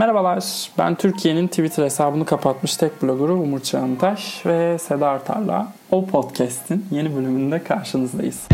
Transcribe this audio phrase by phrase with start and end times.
[0.00, 6.86] Merhabalar, ben Türkiye'nin Twitter hesabını kapatmış tek bloggeru Umur Çağıntaş ve Seda Artar'la O Podcast'in
[6.90, 8.48] yeni bölümünde karşınızdayız.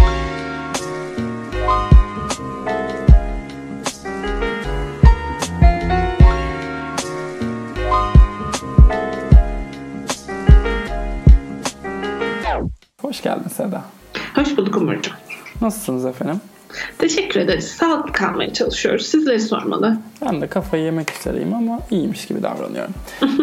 [13.01, 13.85] Hoş geldin Seda.
[14.35, 15.15] Hoş bulduk Umurcuğum.
[15.60, 16.41] Nasılsınız efendim?
[16.98, 17.64] Teşekkür ederiz.
[17.69, 19.06] Sağlıklı kalmaya çalışıyoruz.
[19.06, 19.96] Sizleri sormalı.
[20.23, 22.95] Ben de kafayı yemek üzereyim ama iyiymiş gibi davranıyorum.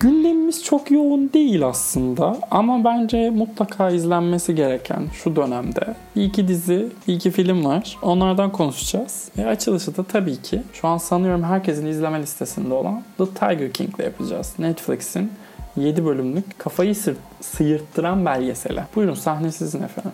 [0.00, 6.86] Gündemimiz çok yoğun değil aslında ama bence mutlaka izlenmesi gereken şu dönemde bir iki dizi,
[7.08, 7.98] bir iki film var.
[8.02, 9.28] Onlardan konuşacağız.
[9.38, 13.94] Ve açılışı da tabii ki şu an sanıyorum herkesin izleme listesinde olan The Tiger King
[13.96, 14.52] ile yapacağız.
[14.58, 15.32] Netflix'in
[15.76, 18.80] 7 bölümlük kafayı sı- sıyırttıran belgeseli.
[18.96, 20.12] Buyurun sahne sizin efendim.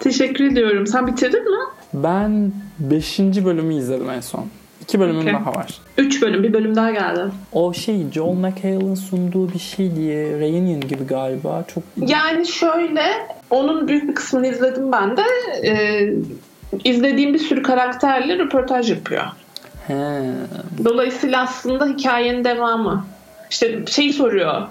[0.00, 0.86] Teşekkür ediyorum.
[0.86, 1.64] Sen bitirdin mi?
[1.94, 3.18] Ben 5.
[3.20, 4.46] bölümü izledim en son.
[4.82, 5.32] 2 bölümüm Okey.
[5.34, 5.80] daha var.
[5.98, 6.42] 3 bölüm.
[6.42, 7.20] Bir bölüm daha geldi.
[7.52, 11.64] O şey Joel McHale'ın sunduğu bir şey diye Reunion gibi galiba.
[11.74, 13.02] Çok Yani şöyle
[13.50, 15.22] onun büyük bir kısmını izledim ben de.
[15.64, 16.12] Ee,
[16.84, 19.24] izlediğim bir sürü karakterle röportaj yapıyor.
[19.86, 19.94] He.
[20.84, 23.04] Dolayısıyla aslında hikayenin devamı.
[23.50, 24.62] İşte şeyi soruyor.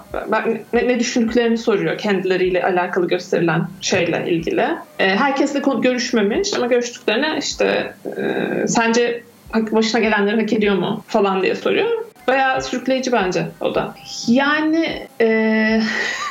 [0.72, 4.66] Ne, ne düşündüklerini soruyor kendileriyle alakalı gösterilen şeyle ilgili.
[4.98, 9.22] Ee, herkesle görüşmemiş ama görüştüklerine işte e, sence
[9.54, 12.07] başına gelenleri hak ediyor mu falan diye soruyor.
[12.28, 13.94] Bayağı sürükleyici bence o da.
[14.26, 15.28] Yani e,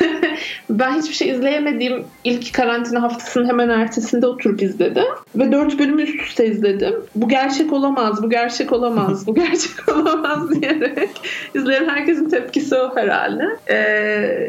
[0.70, 5.06] ben hiçbir şey izleyemediğim ilk karantina haftasının hemen ertesinde oturup izledim.
[5.36, 6.96] Ve dört bölümü üst üste izledim.
[7.16, 11.10] Bu gerçek olamaz, bu gerçek olamaz, bu gerçek olamaz diyerek
[11.56, 13.44] izleyen herkesin tepkisi o herhalde.
[13.68, 13.76] E,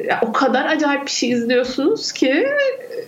[0.09, 2.47] ya o kadar acayip bir şey izliyorsunuz ki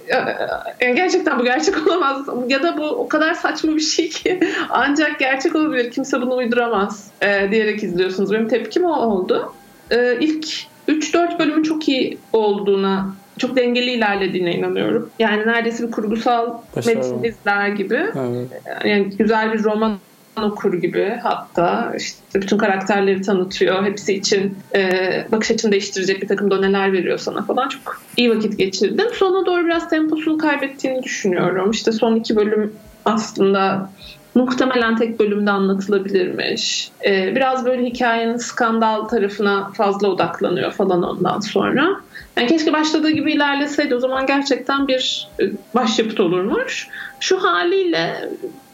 [0.08, 5.18] yani gerçekten bu gerçek olamaz ya da bu o kadar saçma bir şey ki ancak
[5.18, 8.29] gerçek olabilir kimse bunu uyduramaz e, diyerek izliyorsunuz.
[8.32, 9.52] Benim tepkim o oldu.
[9.90, 10.46] E, ilk
[10.88, 15.10] 3-4 bölümün çok iyi olduğuna çok dengeli ilerlediğine inanıyorum.
[15.18, 16.96] Yani neredeyse bir kurgusal Başarılı.
[16.96, 18.06] metin izler gibi.
[18.16, 18.48] Evet.
[18.84, 19.98] Yani güzel bir roman
[20.42, 23.84] okur gibi hatta işte bütün karakterleri tanıtıyor.
[23.84, 24.90] Hepsi için e,
[25.32, 27.68] bakış açını değiştirecek bir takım doneler veriyor sana falan.
[27.68, 29.06] Çok iyi vakit geçirdim.
[29.14, 31.70] Sona doğru biraz temposunu kaybettiğini düşünüyorum.
[31.70, 32.72] İşte son iki bölüm
[33.04, 33.90] aslında
[34.34, 36.90] muhtemelen tek bölümde anlatılabilirmiş.
[37.06, 42.00] E, biraz böyle hikayenin skandal tarafına fazla odaklanıyor falan ondan sonra.
[42.36, 46.88] Yani keşke başladığı gibi ilerleseydi o zaman gerçekten bir e, başyapıt olurmuş.
[47.20, 48.28] Şu haliyle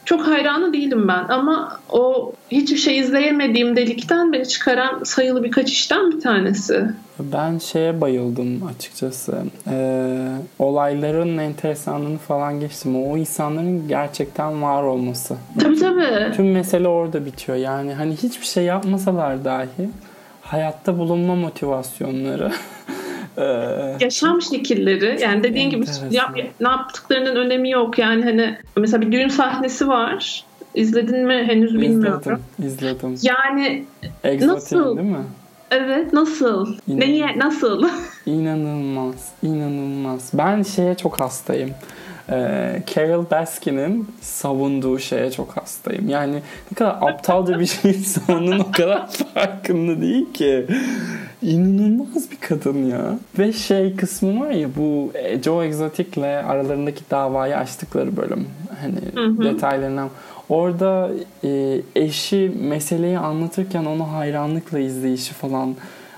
[0.07, 6.11] çok hayranı değilim ben ama o hiçbir şey izleyemediğim delikten beni çıkaran sayılı birkaç işten
[6.11, 6.85] bir tanesi.
[7.21, 9.39] Ben şeye bayıldım açıkçası.
[9.71, 10.29] Ee,
[10.59, 13.07] olayların enteresanlığını falan geçtim.
[13.07, 15.37] O insanların gerçekten var olması.
[15.61, 16.33] Tabii tabii.
[16.37, 17.59] Tüm mesele orada bitiyor.
[17.59, 19.91] Yani hani hiçbir şey yapmasalar dahi
[20.43, 22.53] hayatta bulunma motivasyonları
[23.39, 27.99] ee, Yaşam şekilleri yani dediğin gibi yap, ne yaptıklarının önemi yok.
[27.99, 30.45] Yani hani mesela bir düğün sahnesi var.
[30.75, 32.41] İzledin mi henüz bilmiyorum.
[32.59, 33.19] izledim, izledim.
[33.23, 33.85] Yani
[34.25, 34.97] Exotic Nasıl?
[34.97, 35.25] değil mi?
[35.71, 36.75] evet nasıl?
[36.87, 37.89] Yine- Neyi nasıl?
[38.27, 40.31] İnanılmaz, inanılmaz.
[40.35, 41.71] Ben şeye çok hastayım.
[42.31, 46.09] Ee, Carol Baskin'in savunduğu şeye çok hastayım.
[46.09, 46.35] Yani
[46.73, 50.67] ne kadar aptalca bir şey savunduğunun o kadar farkında değil ki.
[51.47, 53.19] İnanılmaz bir kadın ya.
[53.39, 58.47] Ve şey kısmı var ya bu e, Joe Exotic'le aralarındaki davayı açtıkları bölüm.
[58.81, 59.45] Hani Hı hı.
[59.45, 60.09] detaylarından.
[60.49, 61.11] Orada
[61.45, 65.75] e, eşi meseleyi anlatırken onu hayranlıkla izleyişi falan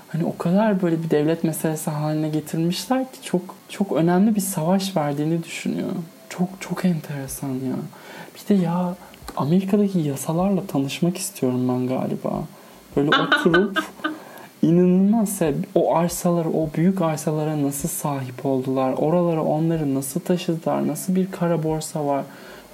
[0.07, 4.97] hani o kadar böyle bir devlet meselesi haline getirmişler ki çok çok önemli bir savaş
[4.97, 5.89] verdiğini düşünüyor.
[6.29, 7.75] Çok çok enteresan ya.
[8.35, 8.95] Bir de ya
[9.37, 12.43] Amerika'daki yasalarla tanışmak istiyorum ben galiba.
[12.95, 13.83] Böyle oturup
[14.61, 15.53] inanılmaz ya.
[15.75, 18.93] o arsalara, o büyük arsalara nasıl sahip oldular?
[18.97, 20.87] Oralara onları nasıl taşıdılar?
[20.87, 22.23] Nasıl bir kara borsa var?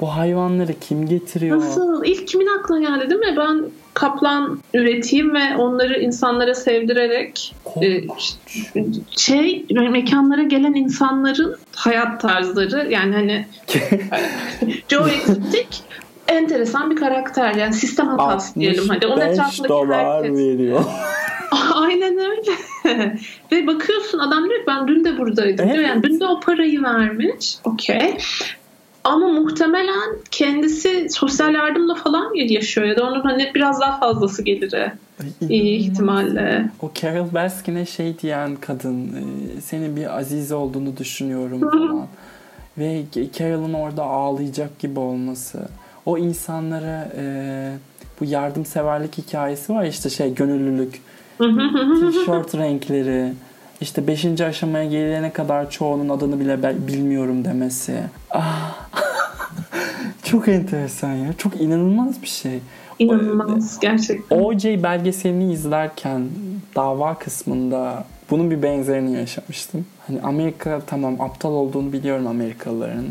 [0.01, 1.57] Bu hayvanları kim getiriyor?
[1.57, 2.03] Nasıl?
[2.05, 3.35] İlk kimin aklına geldi değil mi?
[3.37, 8.01] Ben kaplan üreteyim ve onları insanlara sevdirerek e,
[9.17, 13.47] şey mekanlara gelen insanların hayat tarzları yani hani
[14.89, 15.67] Joe Exotic
[16.27, 20.37] enteresan bir karakter yani sistem hatası diyelim hadi onun 65 etrafındaki dolar herkes.
[20.37, 20.83] veriyor.
[21.73, 22.51] Aynen öyle.
[23.51, 25.83] Ve bakıyorsun adam diyor ki ben dün de buradaydım diyor.
[25.83, 27.55] Yani dün de o parayı vermiş.
[27.63, 28.17] Okey.
[29.03, 34.91] Ama muhtemelen kendisi sosyal yardımla falan yaşıyor ya da onun hani biraz daha fazlası geliri
[35.49, 36.69] iyi ihtimalle.
[36.81, 42.07] O Carol Baskin'e şey diyen kadın e, senin bir aziz olduğunu düşünüyorum falan.
[42.77, 43.03] Ve
[43.37, 45.67] Carol'ın orada ağlayacak gibi olması.
[46.05, 47.23] O insanlara e,
[48.21, 51.01] bu yardımseverlik hikayesi var işte şey gönüllülük.
[51.37, 53.33] Tişört renkleri.
[53.81, 54.41] işte 5.
[54.41, 57.99] aşamaya gelene kadar çoğunun adını bile bilmiyorum demesi.
[58.31, 58.79] Ah.
[60.23, 61.33] Çok enteresan ya.
[61.37, 62.59] Çok inanılmaz bir şey.
[62.99, 64.39] İnanılmaz gerçekten.
[64.39, 66.21] OJ belgeselini izlerken
[66.75, 69.85] dava kısmında bunun bir benzerini yaşamıştım.
[70.07, 73.05] Hani Amerika tamam aptal olduğunu biliyorum Amerikalıların.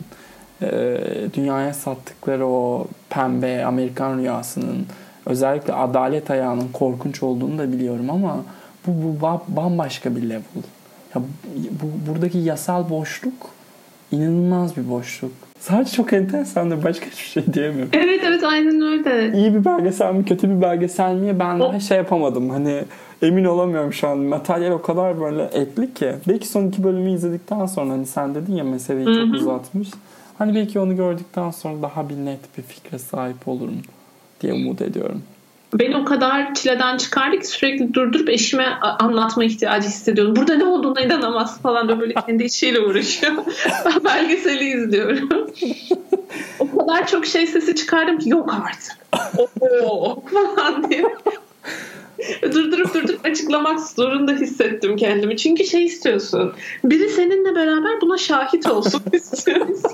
[0.63, 0.97] Ee,
[1.35, 4.87] dünyaya sattıkları o pembe Amerikan rüyasının
[5.27, 8.37] özellikle adalet ayağının korkunç olduğunu da biliyorum ama
[8.87, 10.43] bu, bu bambaşka bir level.
[11.15, 11.23] Ya,
[11.83, 13.55] bu, buradaki yasal boşluk
[14.13, 15.33] inanılmaz bir boşluk.
[15.59, 16.85] Sadece çok enteresandır.
[16.85, 17.91] Başka hiçbir şey diyemiyorum.
[17.93, 19.39] Evet evet aynen öyle.
[19.39, 22.51] İyi bir belgesel mi kötü bir belgesel mi ben daha şey yapamadım.
[22.51, 22.85] Hani
[23.23, 24.19] emin olamıyorum şu an.
[24.19, 26.15] Materyal o kadar böyle etli ki.
[26.29, 29.15] Belki son iki bölümü izledikten sonra hani sen dedin ya meseleyi Hı-hı.
[29.15, 29.89] çok uzatmış.
[30.39, 33.83] Hani belki onu gördükten sonra daha bir net bir fikre sahip olurum
[34.41, 35.23] diye umut ediyorum
[35.75, 38.67] beni o kadar çileden çıkardı ki sürekli durdurup eşime
[38.99, 40.37] anlatma ihtiyacı hissediyordum.
[40.37, 43.33] Burada ne olduğuna inanamaz falan da böyle kendi işiyle uğraşıyor.
[43.85, 45.29] ben belgeseli izliyorum.
[46.59, 49.07] o kadar çok şey sesi çıkardım ki yok artık.
[49.61, 50.23] Oo
[50.57, 51.05] falan diye.
[52.43, 55.37] durdurup durdurup açıklamak zorunda hissettim kendimi.
[55.37, 56.53] Çünkü şey istiyorsun.
[56.85, 59.91] Biri seninle beraber buna şahit olsun istiyorsun.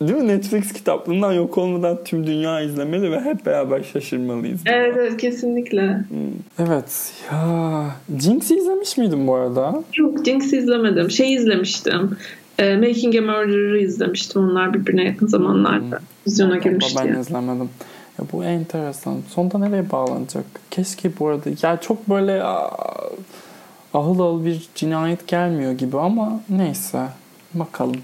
[0.00, 0.28] Değil mi?
[0.28, 4.60] Netflix kitaplığından yok olmadan tüm dünya izlemeli ve hep beraber şaşırmalıyız.
[4.66, 5.82] Evet, evet kesinlikle.
[5.88, 6.66] Hmm.
[6.66, 7.12] Evet.
[7.32, 7.84] Ya
[8.18, 9.84] Jinx'i izlemiş miydin bu arada?
[9.96, 11.10] Yok Jinx'i izlemedim.
[11.10, 12.16] Şey izlemiştim.
[12.58, 14.42] E, Making a Murderer'ı izlemiştim.
[14.42, 16.06] Onlar birbirine yakın zamanlarda hmm.
[16.26, 17.02] vizyona girmişti.
[17.04, 17.68] Ben izlemedim.
[18.18, 19.16] Ya bu enteresan.
[19.28, 20.44] Sonda nereye bağlanacak?
[20.70, 21.50] Keşke bu arada.
[21.62, 22.42] Ya çok böyle
[23.94, 27.08] ahıl ahıl bir cinayet gelmiyor gibi ama neyse.
[27.54, 27.96] Bakalım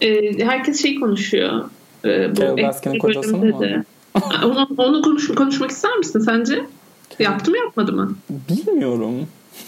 [0.00, 1.64] e, herkes şey konuşuyor.
[2.04, 3.60] E, bu Carol Baskin'in kocası mı?
[3.60, 3.84] De.
[4.44, 6.66] onu, onu konuş, konuşmak ister misin sence?
[7.18, 8.16] Yaptı mı yapmadı mı?
[8.30, 9.14] Bilmiyorum.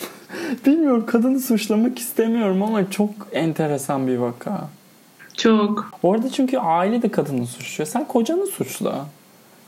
[0.66, 4.68] Bilmiyorum kadını suçlamak istemiyorum ama çok enteresan bir vaka.
[5.36, 5.90] Çok.
[6.02, 7.88] Orada çünkü aile de kadını suçluyor.
[7.88, 9.06] Sen kocanı suçla.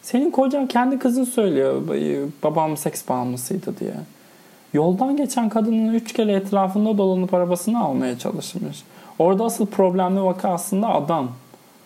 [0.03, 1.83] Senin kocan kendi kızın söylüyor
[2.43, 3.95] babam seks bağımlısıydı diye.
[4.73, 8.83] Yoldan geçen kadının üç kere etrafında dolanıp arabasını almaya çalışmış.
[9.21, 11.31] Orada asıl problemli vaka aslında adam.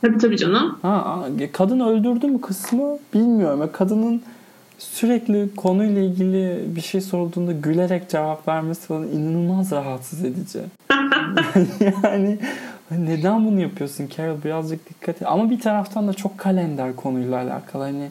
[0.00, 0.78] Tabii tabii canım.
[0.82, 3.70] Ha, kadın öldürdü mü kısmı bilmiyorum.
[3.72, 4.22] Kadının
[4.78, 10.58] sürekli konuyla ilgili bir şey sorulduğunda gülerek cevap vermesi falan inanılmaz rahatsız edici.
[12.02, 12.38] yani
[12.90, 15.28] neden bunu yapıyorsun Carol birazcık dikkat et.
[15.28, 17.82] Ama bir taraftan da çok kalender konuyla alakalı.
[17.82, 18.08] Hani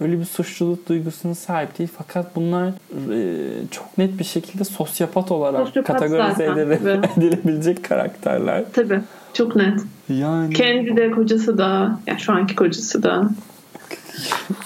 [0.00, 1.90] öyle bir suçluluk duygusuna sahip değil.
[1.98, 8.64] Fakat bunlar e, çok net bir şekilde sosyopat olarak sosyopat kategorize edile, edilebilecek karakterler.
[8.72, 9.00] Tabii.
[9.32, 9.80] Çok net.
[10.08, 13.30] Yani kendi de kocası da, yani şu anki kocası da.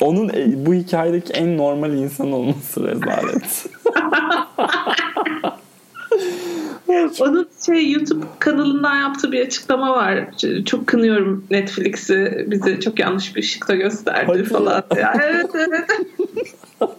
[0.01, 3.67] Onun e, bu hikayedeki en normal insan olması rezalet.
[7.21, 10.25] Onun şey YouTube kanalından yaptığı bir açıklama var.
[10.67, 12.47] Çok kınıyorum Netflix'i.
[12.51, 14.83] Bizi çok yanlış bir ışıkta gösterdi Hadi falan.
[14.97, 15.15] Ya.
[15.23, 15.91] evet evet.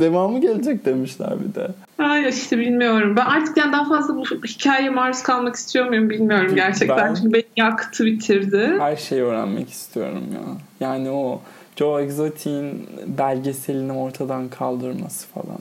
[0.00, 1.68] Devamı gelecek demişler bir de.
[1.96, 3.16] Hayır işte bilmiyorum.
[3.16, 6.98] Ben artık yani daha fazla bu hikayeye maruz kalmak istiyor muyum bilmiyorum gerçekten.
[6.98, 8.76] Ben, Çünkü beni yaktı bitirdi.
[8.78, 10.56] Her şeyi öğrenmek istiyorum ya.
[10.88, 11.40] Yani o
[11.76, 15.58] Joe Exotic'in belgeselini ortadan kaldırması falan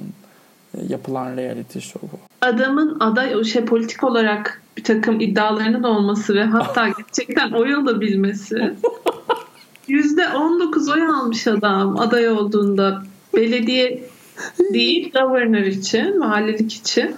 [0.90, 2.08] yapılan reality show.
[2.42, 8.74] Adamın aday şey politik olarak bir takım iddialarının olması ve hatta gerçekten oy alabilmesi.
[9.88, 13.04] Yüzde 19 oy almış adam aday olduğunda
[13.36, 14.04] belediye
[14.74, 17.16] değil governor için, mahallelik için.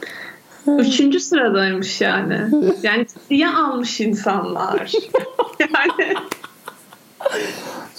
[0.80, 2.40] Üçüncü sıradaymış yani.
[2.84, 4.92] Yani diye almış insanlar.
[5.60, 6.16] yani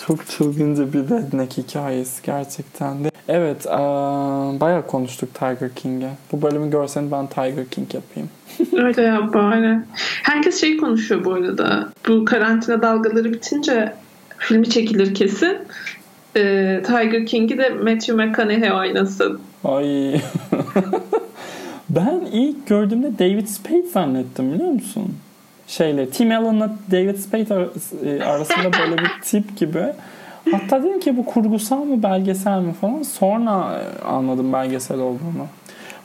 [0.07, 3.11] çok çılgınca bir redneck hikayesi gerçekten de.
[3.29, 6.11] Evet, aa, bayağı konuştuk Tiger King'e.
[6.33, 8.29] Bu bölümü görsen ben Tiger King yapayım.
[8.87, 9.79] Öyle yap bari.
[10.23, 11.89] Herkes şey konuşuyor bu arada.
[12.09, 13.93] Bu karantina dalgaları bitince
[14.39, 15.57] filmi çekilir kesin.
[16.37, 19.41] Ee, Tiger King'i de Matthew McConaughey oynasın.
[19.65, 20.15] Ay.
[21.91, 25.17] ben ilk gördüğümde David Spade zannettim biliyor musun?
[25.77, 27.69] Şeyle Tim Allen'la David Spade
[28.05, 29.85] e, arasında böyle bir tip gibi.
[30.53, 33.03] Hatta dedim ki bu kurgusal mı belgesel mi falan.
[33.03, 35.47] Sonra e, anladım belgesel olduğunu.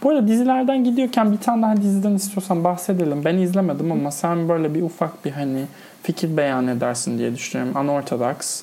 [0.04, 3.26] Bu arada dizilerden gidiyorken bir tane daha diziden istiyorsan bahsedelim.
[3.26, 5.66] Ben izlemedim ama sen böyle bir ufak bir hani
[6.04, 7.82] fikir beyan edersin diye düşünüyorum.
[7.82, 8.62] Unorthodox.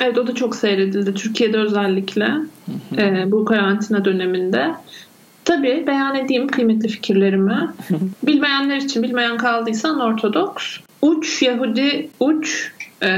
[0.00, 1.14] Evet o da çok seyredildi.
[1.14, 2.30] Türkiye'de özellikle
[2.98, 4.74] e, bu karantina döneminde.
[5.44, 7.70] Tabii beyan edeyim kıymetli fikirlerimi.
[8.26, 10.52] Bilmeyenler için bilmeyen kaldıysa Unorthodox.
[11.02, 12.72] Uç Yahudi uç
[13.02, 13.08] e,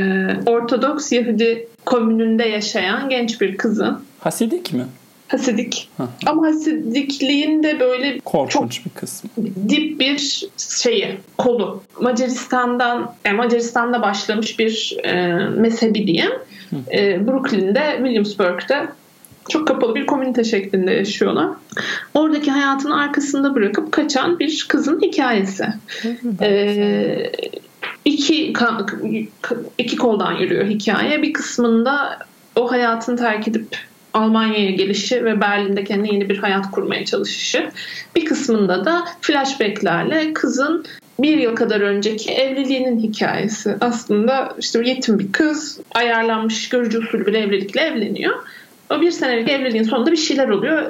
[0.46, 3.98] Ortodoks Yahudi komününde yaşayan genç bir kızın.
[4.20, 4.84] Hasidik mi?
[5.28, 5.88] Hasidik.
[6.26, 9.30] Ama hasidikliğin de böyle korkunç çok bir kısmı.
[9.68, 11.82] Dip bir şeyi, kolu.
[12.00, 16.32] Macaristan'dan, yani Macaristan'da başlamış bir e, mezhebi diyeyim.
[16.92, 18.88] E, Brooklyn'de, Williamsburg'da
[19.48, 21.48] çok kapalı bir komünite şeklinde yaşıyorlar.
[22.14, 25.66] Oradaki hayatını arkasında bırakıp kaçan bir kızın hikayesi.
[26.40, 27.32] ee,
[28.04, 28.52] iki,
[29.78, 31.22] iki koldan yürüyor hikaye.
[31.22, 32.18] Bir kısmında
[32.56, 33.78] o hayatını terk edip
[34.12, 37.70] Almanya'ya gelişi ve Berlin'de kendine yeni bir hayat kurmaya çalışışı.
[38.16, 40.84] Bir kısmında da flashbacklerle kızın
[41.18, 43.76] bir yıl kadar önceki evliliğinin hikayesi.
[43.80, 48.34] Aslında işte yetim bir kız ayarlanmış görücü usulü bir evlilikle evleniyor.
[48.96, 50.82] O bir senelik evliliğin sonunda bir şeyler oluyor.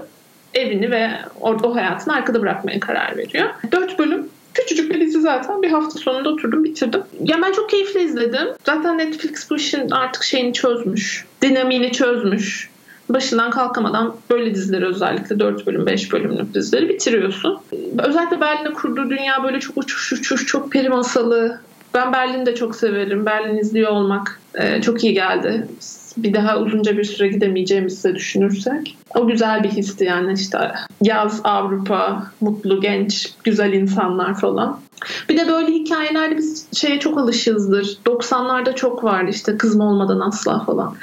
[0.55, 3.49] Evini ve orada o hayatını arkada bırakmaya karar veriyor.
[3.73, 5.63] Dört bölüm Küçücük bir dizi zaten.
[5.63, 7.03] Bir hafta sonunda oturdum bitirdim.
[7.25, 8.49] Ya ben çok keyifle izledim.
[8.65, 11.25] Zaten Netflix bu işin artık şeyini çözmüş.
[11.43, 12.71] Dinamiğini çözmüş.
[13.09, 17.61] Başından kalkamadan böyle dizileri özellikle 4 bölüm 5 bölümlük dizileri bitiriyorsun.
[17.99, 21.61] Özellikle Berlin'de kurduğu dünya böyle çok uçuş uçuş çok peri masalı.
[21.95, 23.27] Ben Berlin'i de çok severim.
[23.27, 25.69] Berlin izliyor olmak e, çok iyi geldi
[26.17, 28.99] bir daha uzunca bir süre gidemeyeceğimizi de düşünürsek.
[29.15, 30.59] O güzel bir histi yani işte
[31.03, 34.81] yaz Avrupa, mutlu, genç, güzel insanlar falan.
[35.29, 37.99] Bir de böyle hikayelerde biz şeye çok alışızdır.
[38.07, 40.97] 90'larda çok vardı işte kızım olmadan asla falan.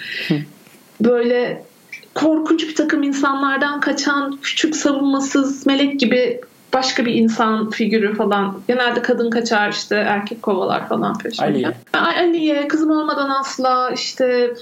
[1.01, 1.63] Böyle
[2.15, 6.41] korkunç bir takım insanlardan kaçan küçük savunmasız melek gibi
[6.73, 8.59] başka bir insan figürü falan.
[8.67, 11.45] Genelde kadın kaçar işte erkek kovalar falan peşinde.
[11.45, 11.71] Aliye.
[11.93, 14.53] Aliye kızım olmadan asla işte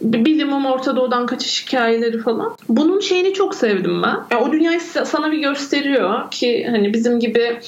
[0.00, 2.56] bilimum Orta Doğu'dan kaçış hikayeleri falan.
[2.68, 4.16] Bunun şeyini çok sevdim ben.
[4.30, 7.60] Yani o dünyayı sana bir gösteriyor ki hani bizim gibi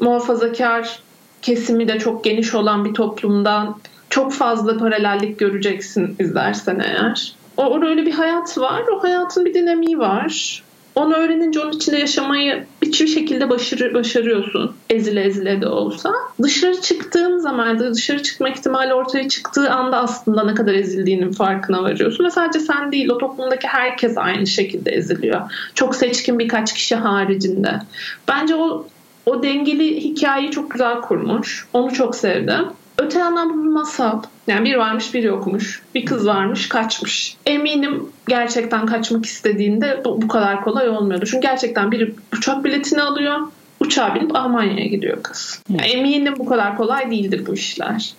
[0.00, 1.00] muhafazakar
[1.42, 3.76] kesimi de çok geniş olan bir toplumdan
[4.10, 7.34] çok fazla paralellik göreceksin izlersen eğer.
[7.56, 8.82] O, orada öyle bir hayat var.
[8.96, 10.62] O hayatın bir dinamiği var.
[10.94, 14.74] Onu öğrenince onun içinde yaşamayı bir şekilde başarı, başarıyorsun.
[14.90, 16.12] Ezile ezile de olsa.
[16.42, 22.24] Dışarı çıktığın zaman dışarı çıkma ihtimali ortaya çıktığı anda aslında ne kadar ezildiğinin farkına varıyorsun.
[22.24, 25.40] Ve sadece sen değil o toplumdaki herkes aynı şekilde eziliyor.
[25.74, 27.80] Çok seçkin birkaç kişi haricinde.
[28.28, 28.86] Bence o
[29.26, 31.66] o dengeli hikayeyi çok güzel kurmuş.
[31.72, 32.64] Onu çok sevdim.
[33.00, 34.22] Öte yandan bu bir masal.
[34.46, 35.82] Yani bir varmış biri yokmuş.
[35.94, 37.36] Bir kız varmış kaçmış.
[37.46, 41.24] Eminim gerçekten kaçmak istediğinde bu, bu kadar kolay olmuyordu.
[41.26, 43.38] Çünkü gerçekten biri uçak biletini alıyor.
[43.80, 45.62] Uçağa binip Almanya'ya gidiyor kız.
[45.68, 48.14] Yani eminim bu kadar kolay değildir bu işler.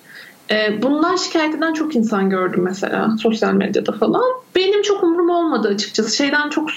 [0.52, 4.24] Ee, bundan şikayet eden çok insan gördüm mesela sosyal medyada falan.
[4.56, 6.16] Benim çok umurum olmadı açıkçası.
[6.16, 6.70] Şeyden çok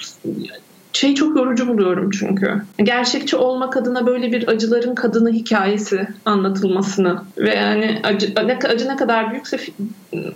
[0.96, 2.62] şey çok yorucu buluyorum çünkü.
[2.78, 8.32] Gerçekçi olmak adına böyle bir acıların kadını hikayesi anlatılmasını ve yani acı
[8.68, 9.58] acı ne kadar büyükse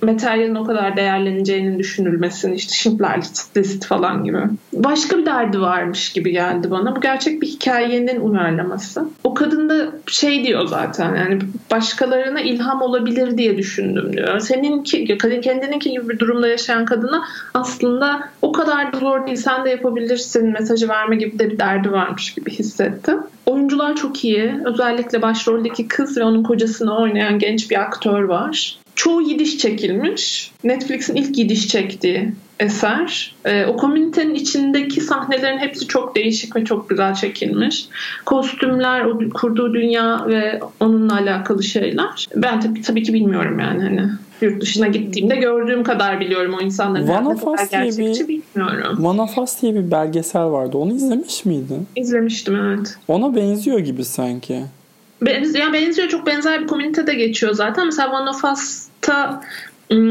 [0.03, 3.21] materyalin o kadar değerleneceğinin düşünülmesini işte Schindler
[3.57, 4.39] List falan gibi.
[4.73, 6.97] Başka bir derdi varmış gibi geldi bana.
[6.97, 9.05] Bu gerçek bir hikayenin uyarlaması.
[9.25, 11.39] O kadın da şey diyor zaten yani
[11.71, 14.41] başkalarına ilham olabilir diye düşündüm diyor.
[14.41, 19.71] Seninki kendininki gibi bir durumda yaşayan kadına aslında o kadar da zor değil sen de
[19.71, 23.19] yapabilirsin mesajı verme gibi de bir derdi varmış gibi hissettim.
[23.47, 24.55] Oyuncular çok iyi.
[24.65, 28.79] Özellikle başroldeki kız ve onun kocasını oynayan genç bir aktör var.
[28.99, 30.53] Çoğu Yidiş çekilmiş.
[30.65, 33.35] Netflix'in ilk Yidiş çektiği eser.
[33.45, 37.89] E, o komünitenin içindeki sahnelerin hepsi çok değişik ve çok güzel çekilmiş.
[38.25, 42.27] Kostümler, o kurduğu dünya ve onunla alakalı şeyler.
[42.37, 47.09] Ben tabii, tabii ki bilmiyorum yani hani yurt dışına gittiğimde gördüğüm kadar biliyorum o insanların
[47.09, 49.05] One of Us diye bir, bilmiyorum.
[49.05, 50.79] One of Us diye bir belgesel vardı.
[50.79, 51.87] Onu izlemiş miydin?
[51.97, 52.97] İzlemiştim evet.
[53.09, 54.63] Ona benziyor gibi sanki.
[55.23, 56.09] Benziyor, benziyor.
[56.09, 57.87] Çok benzer bir komünitede geçiyor zaten.
[57.87, 59.43] Mesela One of Us'ta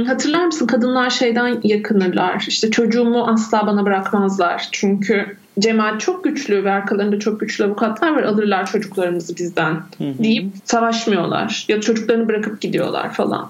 [0.08, 2.46] hatırlar mısın kadınlar şeyden yakınırlar.
[2.48, 4.70] İşte çocuğumu asla bana bırakmazlar.
[4.72, 8.24] Çünkü cemaat çok güçlü ve arkalarında çok güçlü avukatlar var.
[8.24, 11.66] Alırlar çocuklarımızı bizden deyip savaşmıyorlar.
[11.68, 13.50] Ya çocuklarını bırakıp gidiyorlar falan.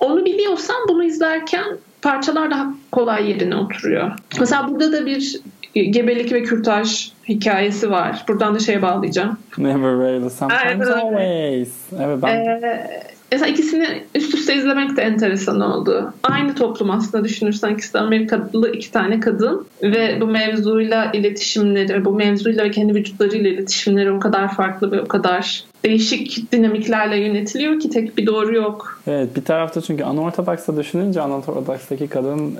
[0.00, 1.64] Onu biliyorsan bunu izlerken
[2.02, 4.12] parçalar daha kolay yerine oturuyor.
[4.40, 5.40] Mesela burada da bir
[5.74, 8.24] gebelik ve kürtaj hikayesi var.
[8.28, 9.38] Buradan da şeye bağlayacağım.
[9.58, 11.74] Never really, sometimes always.
[12.00, 12.36] Evet ben...
[12.36, 13.02] Ee,
[13.34, 16.12] Mesela ikisini üst üste izlemek de enteresan oldu.
[16.22, 22.12] Aynı toplum aslında düşünürsen ikisi de Amerikalı iki tane kadın ve bu mevzuyla iletişimleri, bu
[22.12, 27.90] mevzuyla ve kendi vücutlarıyla iletişimleri o kadar farklı ve o kadar değişik dinamiklerle yönetiliyor ki
[27.90, 29.02] tek bir doğru yok.
[29.06, 32.58] Evet bir tarafta çünkü Anortodoks'ta düşününce Anortodoks'taki kadın e,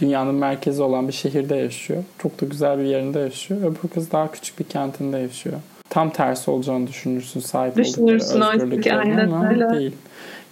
[0.00, 2.04] dünyanın merkezi olan bir şehirde yaşıyor.
[2.18, 3.60] Çok da güzel bir yerinde yaşıyor.
[3.60, 5.56] Öbür kız daha küçük bir kentinde yaşıyor
[5.88, 9.92] tam tersi olacağını düşünürsün sahip Düşünürsün oldukları özgürlüklerine ama değil.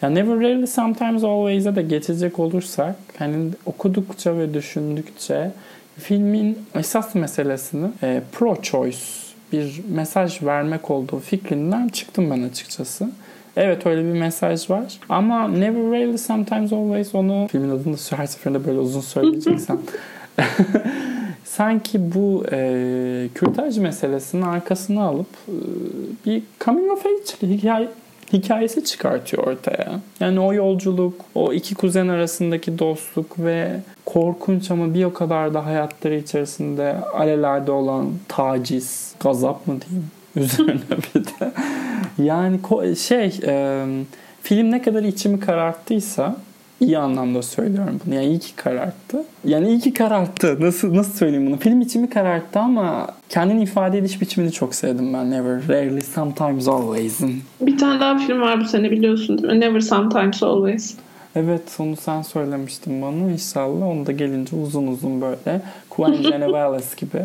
[0.03, 5.51] Ya Never Rarely Sometimes Always'e de geçecek olursak hani okudukça ve düşündükçe
[5.99, 9.23] filmin esas meselesini e, pro-choice
[9.53, 13.11] bir mesaj vermek olduğu fikrinden çıktım ben açıkçası.
[13.57, 14.99] Evet öyle bir mesaj var.
[15.09, 19.79] Ama Never Rarely Sometimes Always onu filmin adını her seferinde böyle uzun söyleyeceksem
[21.45, 25.55] sanki bu e, kürtaj meselesinin arkasına alıp e,
[26.27, 27.89] bir coming of age hikaye,
[28.33, 30.01] hikayesi çıkartıyor ortaya.
[30.21, 35.67] Yani o yolculuk, o iki kuzen arasındaki dostluk ve korkunç ama bir o kadar da
[35.67, 41.53] hayatları içerisinde alelade olan taciz, gazap mı diyeyim üzerine bir de.
[42.19, 42.61] Yani
[42.97, 43.85] şey e,
[44.43, 46.37] film ne kadar içimi kararttıysa
[46.83, 48.15] iyi anlamda söylüyorum bunu.
[48.15, 49.25] Yani iyi ki kararttı.
[49.45, 50.61] Yani iyi ki kararttı.
[50.61, 51.57] Nasıl nasıl söyleyeyim bunu?
[51.59, 55.31] Film içimi kararttı ama kendini ifade ediş biçimini çok sevdim ben.
[55.31, 57.43] Never, Rarely, Sometimes, Always'in.
[57.61, 59.61] Bir tane daha film var bu sene biliyorsun değil mi?
[59.61, 60.95] Never, Sometimes, Always.
[61.37, 63.31] Evet onu sen söylemiştin bana.
[63.33, 65.62] İnşallah onu da gelince uzun uzun böyle
[65.97, 67.23] Juan Geneveles gibi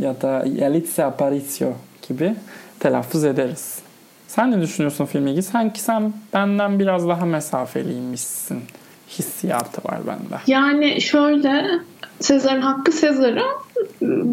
[0.00, 1.68] ya da Yalitza Aparicio
[2.08, 2.34] gibi
[2.80, 3.78] telaffuz ederiz.
[4.28, 5.42] Sen ne düşünüyorsun filmle ilgili?
[5.42, 8.58] Sanki sen benden biraz daha mesafeliymişsin.
[9.08, 10.40] Hissiyatı var bende.
[10.46, 11.66] Yani şöyle
[12.20, 13.44] Sezar'ın Hakkı Sezar'a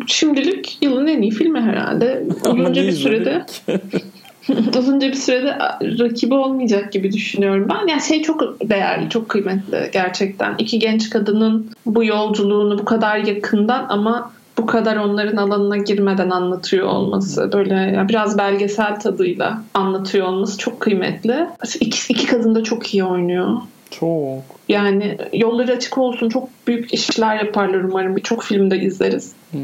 [0.07, 2.23] şimdilik yılın en iyi filmi herhalde.
[2.45, 3.45] Uzunca bir sürede
[4.79, 5.57] uzunca bir sürede
[5.99, 7.87] rakibi olmayacak gibi düşünüyorum ben.
[7.87, 10.55] Yani şey çok değerli, çok kıymetli gerçekten.
[10.57, 16.87] İki genç kadının bu yolculuğunu bu kadar yakından ama bu kadar onların alanına girmeden anlatıyor
[16.87, 21.47] olması böyle biraz belgesel tadıyla anlatıyor olması çok kıymetli.
[21.79, 23.57] İki, iki kadın da çok iyi oynuyor.
[23.99, 24.43] Çok.
[24.69, 26.29] Yani yolları açık olsun.
[26.29, 28.15] Çok büyük işler yaparlar umarım.
[28.15, 29.33] Birçok filmde izleriz.
[29.51, 29.61] Hmm.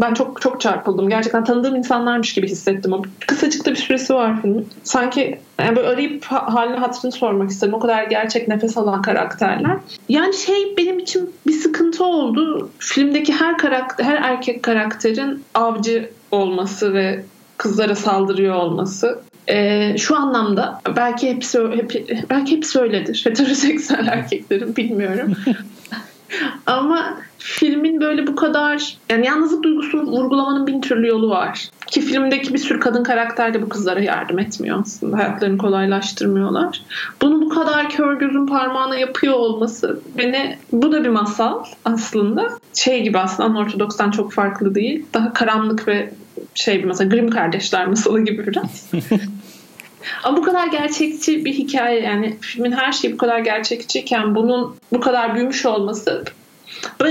[0.00, 1.08] Ben çok çok çarpıldım.
[1.08, 2.92] Gerçekten tanıdığım insanlarmış gibi hissettim.
[3.26, 4.68] Kısacık da bir süresi var filmin.
[4.82, 7.74] Sanki yani böyle arayıp halini hatırını sormak istedim.
[7.74, 9.76] O kadar gerçek nefes alan karakterler.
[10.08, 12.70] Yani şey benim için bir sıkıntı oldu.
[12.78, 17.24] Filmdeki her karakter, her erkek karakterin avcı olması ve
[17.56, 19.22] kızlara saldırıyor olması.
[19.48, 23.22] E, şu anlamda belki hepsi hep, belki hepsi öyledir.
[23.26, 25.36] Heteroseksüel erkeklerin bilmiyorum.
[26.66, 31.68] Ama filmin böyle bu kadar yani yalnızlık duygusunu vurgulamanın bin türlü yolu var.
[31.86, 35.16] Ki filmdeki bir sürü kadın karakter de bu kızlara yardım etmiyor aslında.
[35.16, 36.82] Hayatlarını kolaylaştırmıyorlar.
[37.22, 42.48] Bunu bu kadar kör gözün parmağına yapıyor olması beni bu da bir masal aslında.
[42.74, 45.06] Şey gibi aslında Ortodoks'tan çok farklı değil.
[45.14, 46.12] Daha karanlık ve
[46.54, 48.90] şey bir mesela Grimm kardeşler masalı gibi biraz.
[50.22, 55.00] Ama bu kadar gerçekçi bir hikaye yani filmin her şeyi bu kadar gerçekçiyken bunun bu
[55.00, 56.24] kadar büyümüş olması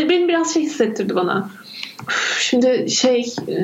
[0.09, 1.49] beni biraz şey hissettirdi bana.
[2.39, 3.57] Şimdi şey e,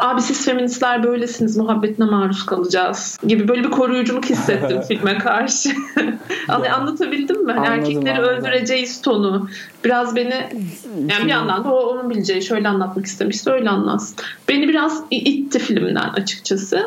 [0.00, 5.68] abi siz feministler böylesiniz muhabbetine maruz kalacağız gibi böyle bir koruyuculuk hissettim filme karşı.
[6.48, 7.52] yani anlatabildim mi?
[7.52, 8.34] Hani anladım, Erkekleri anladım.
[8.34, 9.48] öldüreceğiz tonu.
[9.84, 10.34] Biraz beni
[11.08, 14.16] yani bir yandan da o onun bileceği şöyle anlatmak istemişti öyle anlatsın.
[14.48, 16.86] Beni biraz itti filmden açıkçası.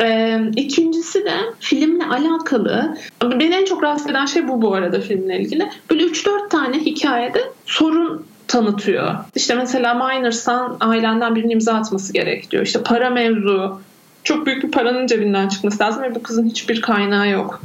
[0.00, 2.96] Ee, ikincisi de filmle alakalı.
[3.22, 5.68] Beni en çok rahatsız eden şey bu bu arada filmle ilgili.
[5.90, 9.14] Böyle 3-4 tane hikayede sorun tanıtıyor.
[9.34, 12.62] İşte mesela Minorsan ailenden birinin imza atması gerek diyor.
[12.62, 13.80] İşte para mevzu
[14.24, 17.62] çok büyük bir paranın cebinden çıkması lazım ve bu kızın hiçbir kaynağı yok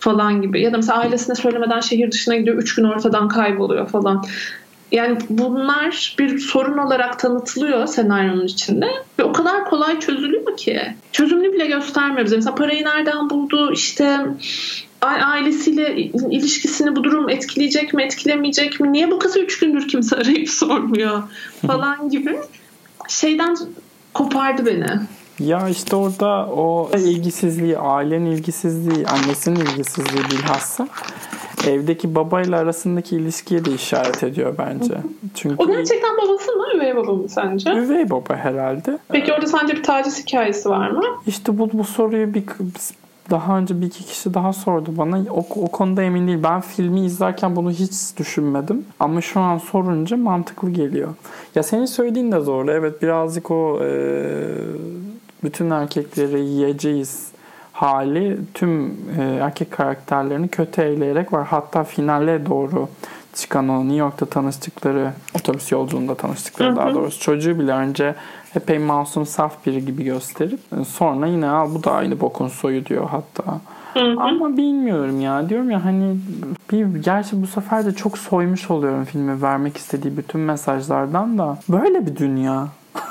[0.00, 0.62] falan gibi.
[0.62, 2.56] Ya da mesela ailesine söylemeden şehir dışına gidiyor.
[2.56, 4.24] Üç gün ortadan kayboluyor falan.
[4.92, 8.86] Yani bunlar bir sorun olarak tanıtılıyor senaryonun içinde
[9.18, 10.82] ve o kadar kolay çözülüyor ki.
[11.12, 12.36] Çözümünü bile göstermiyor bize.
[12.36, 14.18] Mesela parayı nereden buldu, işte
[15.02, 15.96] ailesiyle
[16.30, 18.92] ilişkisini bu durum etkileyecek mi, etkilemeyecek mi?
[18.92, 21.22] Niye bu kızı üç gündür kimse arayıp sormuyor
[21.66, 22.36] falan gibi
[23.08, 23.56] şeyden
[24.14, 24.86] kopardı beni.
[25.38, 30.88] Ya işte orada o ilgisizliği, ailenin ilgisizliği, annesinin ilgisizliği bilhassa
[31.66, 34.94] evdeki babayla arasındaki ilişkiye de işaret ediyor bence.
[35.34, 36.66] Çünkü o gerçekten babası mı?
[36.76, 37.70] Üvey baba mı sence?
[37.70, 38.98] Üvey baba herhalde.
[39.08, 41.04] Peki orada sence bir taciz hikayesi var mı?
[41.26, 42.46] İşte bu, bu soruyu bir
[43.30, 45.18] daha önce bir iki kişi daha sordu bana.
[45.30, 46.42] O, o konuda emin değil.
[46.42, 48.84] Ben filmi izlerken bunu hiç düşünmedim.
[49.00, 51.08] Ama şu an sorunca mantıklı geliyor.
[51.54, 52.70] Ya senin söylediğin de zorlu.
[52.70, 53.90] Evet birazcık o e,
[55.44, 57.28] bütün erkekleri yiyeceğiz
[57.72, 58.86] hali tüm
[59.18, 61.46] e, erkek karakterlerini kötü eyleyerek var.
[61.46, 62.88] Hatta finale doğru
[63.34, 66.76] çıkan o New York'ta tanıştıkları otobüs yolculuğunda tanıştıkları hı hı.
[66.76, 68.14] daha doğrusu çocuğu bile önce
[68.54, 72.86] epey masum saf biri gibi gösterip e, sonra yine al bu da aynı bokun soyu
[72.86, 73.60] diyor hatta.
[73.94, 74.14] Hı hı.
[74.20, 75.48] Ama bilmiyorum ya.
[75.48, 76.16] Diyorum ya hani
[76.72, 81.58] bir gerçi bu sefer de çok soymuş oluyorum filmi vermek istediği bütün mesajlardan da.
[81.68, 82.68] Böyle bir dünya.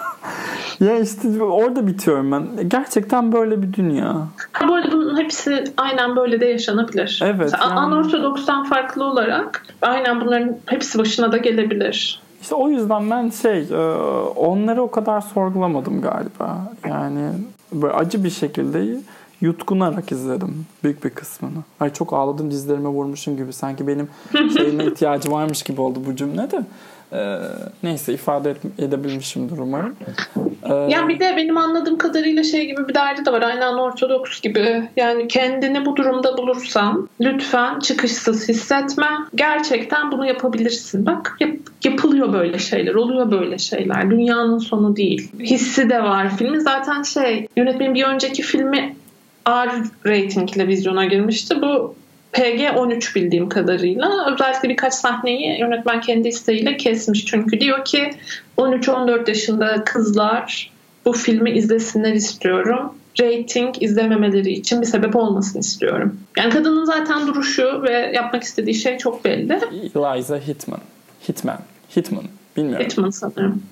[0.79, 2.69] Ya işte orada bitiyorum ben.
[2.69, 4.27] Gerçekten böyle bir dünya.
[4.51, 7.19] Ha, bu arada bunun hepsi aynen böyle de yaşanabilir.
[7.23, 12.21] Evet, Mesela yani- Anortodokstan farklı olarak aynen bunların hepsi başına da gelebilir.
[12.47, 13.77] İşte o yüzden ben şey e,
[14.35, 16.73] onları o kadar sorgulamadım galiba.
[16.87, 17.29] Yani
[17.73, 18.97] böyle acı bir şekilde
[19.41, 21.57] yutkunarak izledim büyük bir kısmını.
[21.79, 24.09] Ay çok ağladım dizlerime vurmuşum gibi sanki benim
[24.57, 26.61] şeyime ihtiyacı varmış gibi oldu bu cümle de.
[27.13, 27.37] E,
[27.83, 29.95] neyse ifade edebilmişimdir umarım.
[30.69, 33.41] E, Ya bir de benim anladığım kadarıyla şey gibi bir derdi de var.
[33.41, 34.83] Aynen Ortodoks gibi.
[34.97, 39.07] Yani kendini bu durumda bulursan lütfen çıkışsız hissetme.
[39.35, 41.05] Gerçekten bunu yapabilirsin.
[41.05, 42.93] Bak yap- yapılıyor böyle şeyler.
[42.95, 44.11] Oluyor böyle şeyler.
[44.11, 45.31] Dünyanın sonu değil.
[45.39, 46.37] Hissi de var.
[46.37, 48.95] Filmin zaten şey yönetmenin bir önceki filmi
[49.49, 49.71] R
[50.05, 51.61] rating ile vizyona girmişti.
[51.61, 51.95] Bu
[52.37, 54.33] PG-13 bildiğim kadarıyla.
[54.33, 57.25] Özellikle birkaç sahneyi yönetmen kendi isteğiyle kesmiş.
[57.25, 58.09] Çünkü diyor ki
[58.57, 60.71] 13-14 yaşında kızlar
[61.05, 62.93] bu filmi izlesinler istiyorum.
[63.21, 66.19] Rating izlememeleri için bir sebep olmasını istiyorum.
[66.37, 69.59] Yani kadının zaten duruşu ve yapmak istediği şey çok belli.
[70.15, 70.79] Eliza Hitman.
[71.29, 71.59] Hitman.
[71.95, 72.23] Hitman.
[72.57, 72.85] Bilmiyorum.
[72.85, 73.63] Hitman sanırım.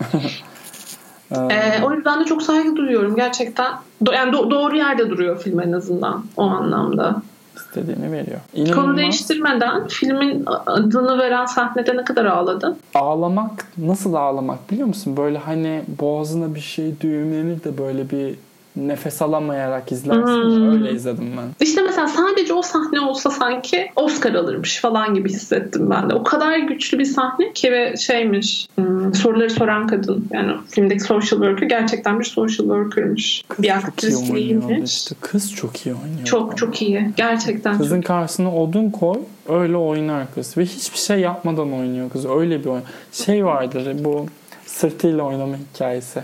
[1.32, 3.72] Ee, o yüzden de çok saygı duyuyorum gerçekten.
[4.04, 7.22] Do- yani do- doğru yerde duruyor film en azından o anlamda.
[7.58, 8.40] İstediğini veriyor.
[8.54, 8.98] Konu İnanılmaz.
[8.98, 12.78] değiştirmeden filmin adını veren sahnede ne kadar ağladın?
[12.94, 15.18] ağlamak nasıl ağlamak biliyor musun?
[15.18, 18.36] Böyle hani boğazına bir şey düğümlenir de böyle bir
[18.76, 20.44] nefes alamayarak izlersin.
[20.44, 20.72] Hmm.
[20.72, 21.66] Öyle izledim ben.
[21.66, 26.14] İşte mesela sadece o sahne olsa sanki Oscar alırmış falan gibi hissettim ben de.
[26.14, 31.40] O kadar güçlü bir sahne ki ve şeymiş hmm, soruları soran kadın yani filmdeki social
[31.40, 33.44] worker gerçekten bir social worker'mış.
[33.50, 34.94] bir çok iyi aktris oynuyor değilmiş.
[34.94, 35.16] işte.
[35.22, 36.26] Kız çok iyi oynuyor.
[36.26, 37.10] Çok çok iyi.
[37.18, 40.58] Gerçekten Kızın karşısına odun koy öyle oynar kız.
[40.58, 42.26] Ve hiçbir şey yapmadan oynuyor kız.
[42.26, 42.84] Öyle bir oyun.
[43.12, 44.26] Şey vardır bu
[44.66, 46.24] sırtıyla oynama hikayesi.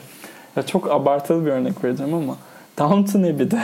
[0.55, 2.35] Ya çok abartılı bir örnek vereceğim ama
[2.79, 3.59] Downton Abbey'de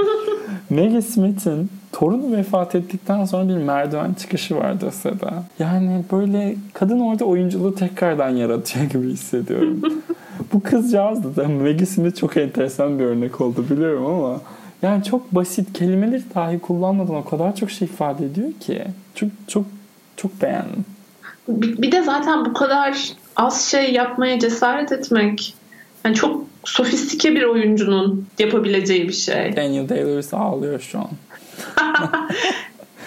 [0.70, 5.44] Maggie Smith'in torunu vefat ettikten sonra bir merdiven çıkışı vardı Seda.
[5.58, 9.80] Yani böyle kadın orada oyunculuğu tekrardan yaratıyor gibi hissediyorum.
[10.52, 14.40] Bu kızcağız da Maggie Smith çok enteresan bir örnek oldu biliyorum ama
[14.82, 18.84] yani çok basit kelimeleri dahi kullanmadan o kadar çok şey ifade ediyor ki.
[19.14, 19.64] Çok çok
[20.16, 20.84] çok beğendim.
[21.48, 25.54] Bir de zaten bu kadar az şey yapmaya cesaret etmek
[26.04, 29.56] yani çok sofistike bir oyuncunun yapabileceği bir şey.
[29.56, 31.08] Daniel Day-Lewis ağlıyor şu an.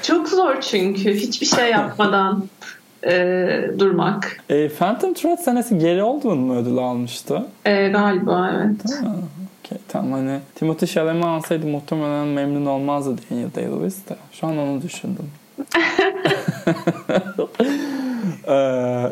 [0.01, 2.47] Çok zor çünkü hiçbir şey yapmadan
[3.07, 4.43] e, durmak.
[4.49, 7.45] E, Phantom Thread senesi Gary Oldman mı ödül almıştı?
[7.65, 9.01] E, galiba evet.
[9.01, 9.15] Ha,
[9.65, 14.15] okay, tamam hani Timothy Chalamet alsaydı muhtemelen memnun olmazdı Daniel Day-Lewis de.
[14.31, 15.31] Şu an onu düşündüm.
[18.47, 18.53] Ee,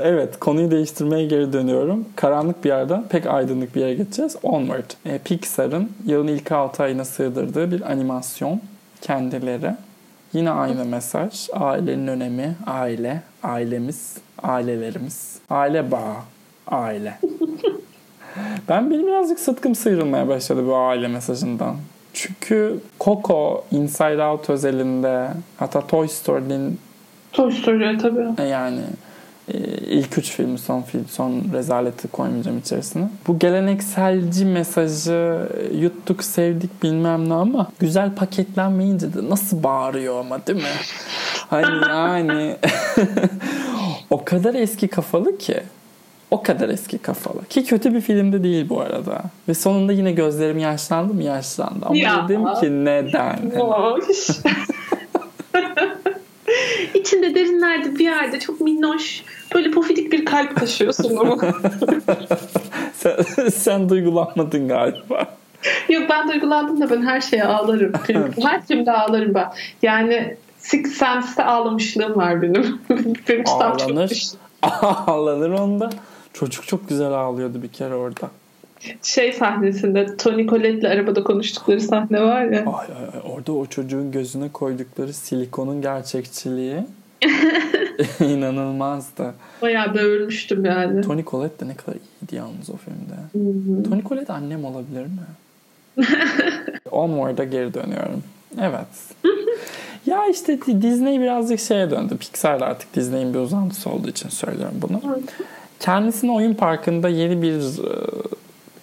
[0.03, 2.05] evet konuyu değiştirmeye geri dönüyorum.
[2.15, 4.35] Karanlık bir yerden pek aydınlık bir yere geçeceğiz.
[4.43, 4.91] Onward.
[5.05, 8.61] Ee, Pixar'ın yılın ilk 6 ayına sığdırdığı bir animasyon
[9.01, 9.71] kendileri.
[10.33, 11.47] Yine aynı mesaj.
[11.53, 16.15] Ailenin önemi, aile, ailemiz, ailelerimiz, aile bağı,
[16.67, 17.19] aile.
[18.69, 21.75] ben benim birazcık sıtkım sıyrılmaya başladı bu aile mesajından.
[22.13, 26.79] Çünkü Coco, Inside Out özelinde hatta Toy Story'nin
[27.31, 28.41] Toy Story tabii.
[28.49, 29.04] yani e,
[29.87, 33.09] ilk üç filmi son film son rezaleti koymayacağım içerisine.
[33.27, 40.59] Bu gelenekselci mesajı yuttuk sevdik bilmem ne ama güzel paketlenmeyince de nasıl bağırıyor ama değil
[40.59, 40.69] mi?
[41.49, 42.55] Hani yani
[44.09, 45.63] o kadar eski kafalı ki
[46.31, 47.45] o kadar eski kafalı.
[47.45, 49.21] Ki kötü bir filmde değil bu arada.
[49.49, 51.85] Ve sonunda yine gözlerim yaşlandı mı yaşlandı.
[51.85, 52.25] Ama Ya.
[52.29, 53.39] dedim ki neden?
[57.25, 59.23] İçinde derinlerde bir yerde çok minnoş
[59.55, 61.37] böyle pofidik bir kalp taşıyorsun ama.
[62.93, 65.27] sen, sen duygulanmadın galiba.
[65.89, 67.93] Yok ben duygulandım da ben her şeye ağlarım.
[68.41, 69.47] Her filmde ağlarım ben.
[69.81, 72.81] Yani Six Sense'te ağlamışlığım var benim.
[73.29, 74.23] benim Ağlanır.
[75.07, 75.89] Ağlanır onda.
[76.33, 78.29] Çocuk çok güzel ağlıyordu bir kere orada.
[79.03, 82.59] Şey sahnesinde Tony Collette'le arabada konuştukları sahne var ya.
[82.59, 86.83] Ay, ay, ay, orada o çocuğun gözüne koydukları silikonun gerçekçiliği
[88.19, 89.33] inanılmazdı.
[89.61, 91.01] Bayağı böğürmüştüm yani.
[91.01, 93.89] Tony Collette de ne kadar iyiydi yalnız o filmde.
[93.89, 95.25] Tony Collette annem olabilir mi?
[96.91, 98.23] Onward'a geri dönüyorum.
[98.61, 98.87] Evet.
[100.05, 102.17] ya işte Disney birazcık şeye döndü.
[102.17, 105.01] Pixar artık Disney'in bir uzantısı olduğu için söylüyorum bunu.
[105.79, 107.61] Kendisini oyun parkında yeni bir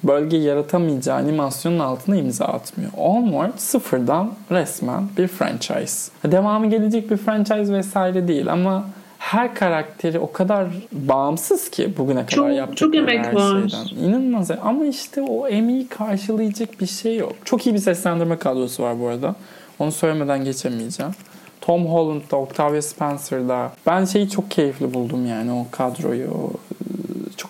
[0.05, 2.91] bölge yaratamayacağı animasyonun altına imza atmıyor.
[2.97, 6.11] Onward sıfırdan resmen bir franchise.
[6.25, 8.85] Devamı gelecek bir franchise vesaire değil ama
[9.19, 13.61] her karakteri o kadar bağımsız ki bugüne kadar Çok- yaptıkları çok emek her var.
[13.71, 14.05] şeyden.
[14.09, 14.51] İnanılmaz.
[14.63, 17.33] Ama işte o emeği karşılayacak bir şey yok.
[17.45, 19.35] Çok iyi bir seslendirme kadrosu var bu arada.
[19.79, 21.13] Onu söylemeden geçemeyeceğim.
[21.61, 23.73] Tom Holland'da, Octavia Spencer'da.
[23.87, 26.31] Ben şeyi çok keyifli buldum yani o kadroyu.
[26.31, 26.51] O,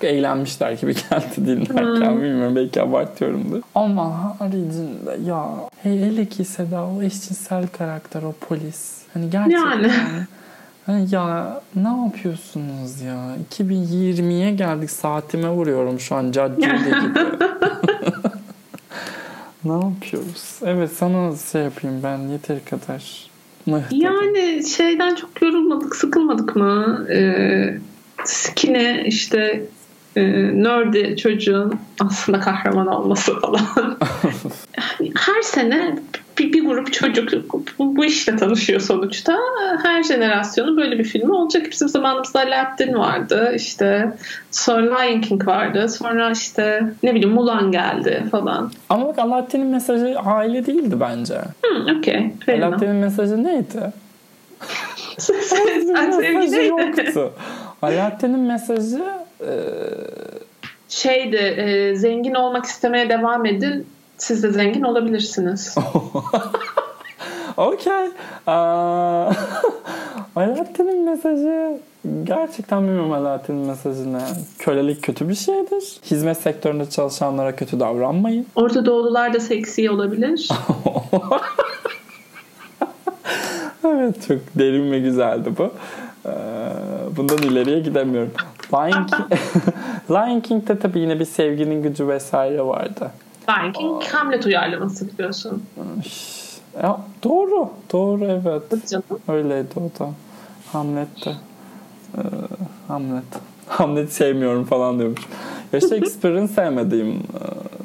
[0.02, 2.22] Çok eğlenmişler gibi geldi dinlerken.
[2.22, 3.62] Bilmiyorum belki abartıyorumdur.
[3.74, 5.46] Ama haricinde ya
[5.82, 8.92] he- hele ki Seda o eşcinsel karakter o polis.
[9.14, 9.90] Hani gerçekten Yani.
[10.86, 13.36] Hani ya ne yapıyorsunuz ya?
[13.50, 16.68] 2020'ye geldik saatime vuruyorum şu an Judy gibi.
[19.64, 20.54] ne yapıyoruz?
[20.64, 23.30] Evet sana şey yapayım ben yeteri kadar.
[23.90, 27.06] Yani şeyden çok yorulmadık, sıkılmadık mı?
[27.10, 27.78] Ee,
[28.24, 29.62] Skine işte
[30.16, 30.22] e,
[30.62, 33.98] nerdy çocuğun aslında kahraman olması falan.
[35.16, 35.98] Her sene
[36.38, 39.38] bir, bir grup çocuk bu, bu işle tanışıyor sonuçta.
[39.82, 41.66] Her jenerasyonun böyle bir filmi olacak.
[41.70, 43.52] Bizim zamanımızda Aladdin vardı.
[43.56, 44.12] işte
[44.50, 45.88] sonra Lion King vardı.
[45.88, 48.72] Sonra işte ne bileyim Mulan geldi falan.
[48.88, 51.40] Ama bak Alaaddin'in mesajı aile değildi bence.
[51.62, 52.32] Hmm, okay.
[52.48, 53.92] Alaaddin'in mesajı neydi?
[55.18, 56.66] Sen neydi?
[56.66, 57.32] yoktu.
[57.82, 59.04] Alaaddin'in mesajı
[59.40, 59.50] e,
[60.88, 63.86] şeydi e, zengin olmak istemeye devam edin
[64.18, 65.74] siz de zengin olabilirsiniz.
[67.56, 68.08] Okey.
[68.46, 68.52] Aa,
[70.36, 71.78] Alaaddin'in mesajı
[72.24, 74.20] gerçekten bilmiyorum Alaaddin'in mesajı ne.
[74.58, 76.00] Kölelik kötü bir şeydir.
[76.10, 78.46] Hizmet sektöründe çalışanlara kötü davranmayın.
[78.54, 80.48] Orta Doğulular da seksi olabilir.
[83.84, 85.70] evet çok derin ve güzeldi bu.
[86.26, 86.30] Ee,
[87.16, 88.32] bundan ileriye gidemiyorum.
[88.72, 89.30] Lion, King,
[90.10, 93.10] Lion King'de tabii yine bir sevginin gücü vesaire vardı.
[93.48, 95.62] Lion King Hamlet uyarlaması biliyorsun.
[96.82, 97.70] Ya, doğru.
[97.92, 98.62] Doğru evet.
[98.70, 99.04] Hadi canım.
[99.28, 100.10] Öyleydi o da.
[100.72, 101.30] Hamlet'te.
[101.30, 102.20] Ee,
[102.88, 103.24] Hamlet.
[103.68, 105.20] Hamlet sevmiyorum falan diyormuş.
[105.72, 107.42] Ya Shakespeare'in sevmediğim e,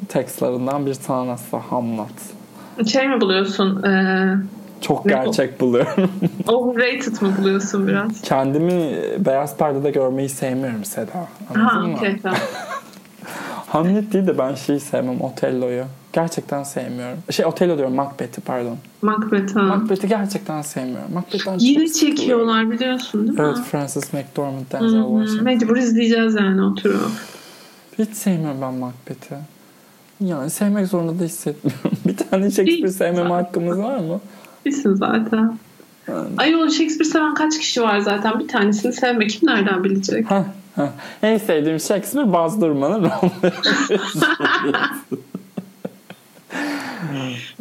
[0.08, 2.38] tekstlerinden bir tanesi Hamlet.
[2.86, 3.82] Şey mi buluyorsun?
[3.82, 3.90] E,
[4.80, 6.10] Çok gerçek buluyorum.
[6.48, 8.20] overrated mı buluyorsun biraz?
[8.22, 11.28] Kendimi beyaz perdede görmeyi sevmiyorum Seda.
[11.54, 11.96] Anladın Ha mı?
[12.22, 12.38] tamam.
[13.68, 15.84] Hamlet değil de ben şeyi sevmem Otello'yu.
[16.12, 17.18] Gerçekten sevmiyorum.
[17.30, 18.76] Şey Otello diyorum Macbeth'i pardon.
[19.02, 19.62] Macbeth ha.
[19.62, 21.14] Macbeth'i gerçekten sevmiyorum.
[21.14, 23.44] Macbeth'ten Yeni çekiyorlar biliyorsun değil mi?
[23.46, 25.02] Evet Francis McDormand, Denzel.
[25.02, 25.44] Washington.
[25.44, 27.10] Mecbur izleyeceğiz yani oturup.
[27.98, 29.34] Hiç sevmiyorum ben Macbeth'i.
[30.20, 31.90] Yani sevmek zorunda da hissetmiyorum.
[32.06, 34.20] Bir tane Shakespeare sevmeme hakkımız var mı?
[34.68, 35.58] Bilsin zaten.
[36.08, 36.28] Yani.
[36.38, 38.40] Ayol Shakespeare seven kaç kişi var zaten?
[38.40, 39.26] Bir tanesini sevme.
[39.26, 40.30] Kim nereden bilecek?
[40.30, 40.42] Heh,
[40.76, 40.88] heh.
[41.22, 43.02] En sevdiğim Shakespeare Baz Romeo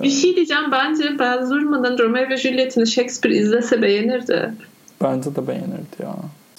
[0.04, 0.72] Bir şey diyeceğim.
[0.72, 4.54] Bence Baz Luhrmann'ın Romeo ve Juliet'ini Shakespeare izlese beğenirdi.
[5.04, 6.16] Bence de beğenirdi ya.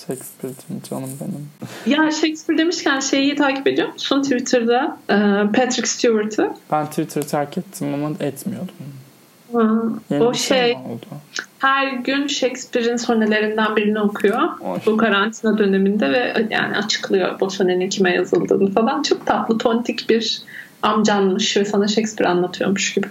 [0.06, 1.48] Shakespeare'cim canım benim.
[1.96, 4.98] Ya Shakespeare demişken şeyi takip ediyor musun Twitter'da?
[5.52, 6.50] Patrick Stewart'ı.
[6.72, 8.74] Ben Twitter'ı terk ettim ama etmiyordum.
[10.10, 11.06] Yeni O şey şey oldu?
[11.58, 14.40] her gün Shakespeare'in sonelerinden birini okuyor.
[14.60, 14.78] Oy.
[14.86, 19.02] Bu karantina döneminde ve yani açıklıyor bu sonenin kime yazıldığını falan.
[19.02, 20.42] Çok tatlı, tontik bir
[20.82, 23.06] amcanmış ve sana Shakespeare anlatıyormuş gibi.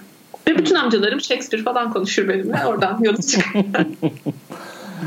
[0.47, 2.65] Ve bütün amcalarım Shakespeare falan konuşur benimle.
[2.65, 3.65] Oradan yola çıkıyor.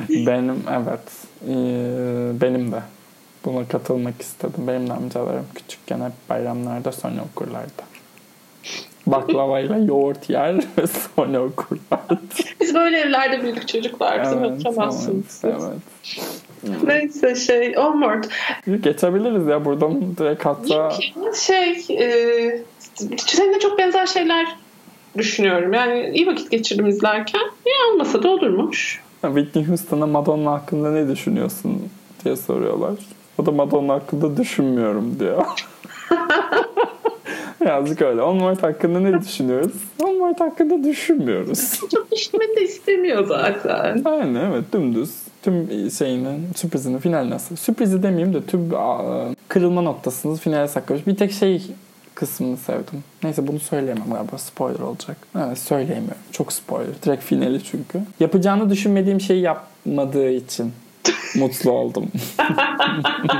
[0.08, 1.00] Benim evet.
[1.48, 2.82] Ee, benim de.
[3.44, 4.66] Buna katılmak istedim.
[4.66, 7.82] Benim de amcalarım küçükken hep bayramlarda sonra okurlardı.
[9.06, 12.20] Baklavayla yoğurt yer ve sonra okurlardı.
[12.60, 14.22] Biz böyle evlerde büyüdük çocuklar.
[14.22, 15.40] Bizim Evet, oturamazsınız.
[15.44, 16.82] evet, evet.
[16.82, 18.24] Neyse şey Onward.
[18.80, 20.92] Geçebiliriz ya buradan direkt hatta
[21.34, 22.62] Şey e,
[23.16, 24.46] seninle çok benzer şeyler
[25.18, 25.72] düşünüyorum.
[25.72, 27.40] Yani iyi vakit geçirdim izlerken.
[27.66, 29.00] İyi olmasa da olurmuş.
[29.22, 31.88] Whitney Houston'a Madonna hakkında ne düşünüyorsun
[32.24, 32.94] diye soruyorlar.
[33.38, 35.44] O da Madonna hakkında düşünmüyorum diyor.
[37.64, 38.22] Birazcık öyle.
[38.22, 39.72] Onward hakkında ne düşünüyoruz?
[40.02, 41.80] Onward hakkında düşünmüyoruz.
[41.90, 44.02] Çok düşünmeni de istemiyor zaten.
[44.04, 45.10] Aynen evet dümdüz.
[45.42, 48.70] Tüm şeyinin sürprizini finaline Sürprizi demeyeyim de tüm
[49.48, 51.06] kırılma noktasını finale saklamış.
[51.06, 51.62] Bir tek şey
[52.14, 53.04] kısmını sevdim.
[53.22, 54.38] Neyse bunu söyleyemem galiba.
[54.38, 55.16] Spoiler olacak.
[55.36, 56.22] Evet söyleyemiyorum.
[56.32, 57.02] Çok spoiler.
[57.04, 58.00] Direkt finali çünkü.
[58.20, 60.72] Yapacağını düşünmediğim şeyi yapmadığı için
[61.36, 62.06] mutlu oldum.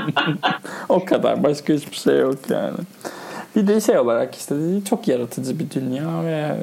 [0.89, 1.43] o kadar.
[1.43, 2.77] Başka hiçbir şey yok yani.
[3.55, 4.55] Bir de şey olarak işte
[4.89, 6.57] çok yaratıcı bir dünya ve e,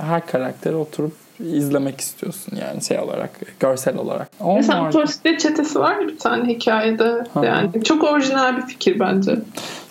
[0.00, 3.30] her karakteri oturup izlemek istiyorsun yani şey olarak,
[3.60, 4.30] görsel olarak.
[4.56, 7.24] Mesela Onward- Tosiklet çetesi var ya bir tane hikayede.
[7.34, 7.44] Hı.
[7.44, 9.38] Yani çok orijinal bir fikir bence.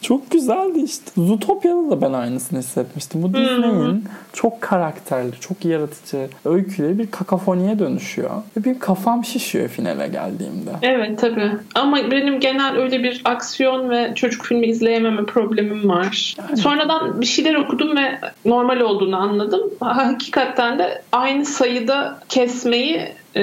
[0.01, 1.11] Çok güzeldi işte.
[1.17, 3.23] Zootopya'da da ben aynısını hissetmiştim.
[3.23, 8.31] Bu Disney'in çok karakterli, çok yaratıcı öyküleri bir kakafoniye dönüşüyor.
[8.57, 10.71] Ve bir kafam şişiyor finale geldiğimde.
[10.81, 11.51] Evet tabii.
[11.75, 16.35] Ama benim genel öyle bir aksiyon ve çocuk filmi izleyememe problemim var.
[16.37, 16.57] Yani.
[16.57, 19.61] Sonradan bir şeyler okudum ve normal olduğunu anladım.
[19.79, 23.41] Hakikaten de aynı sayıda kesmeyi e,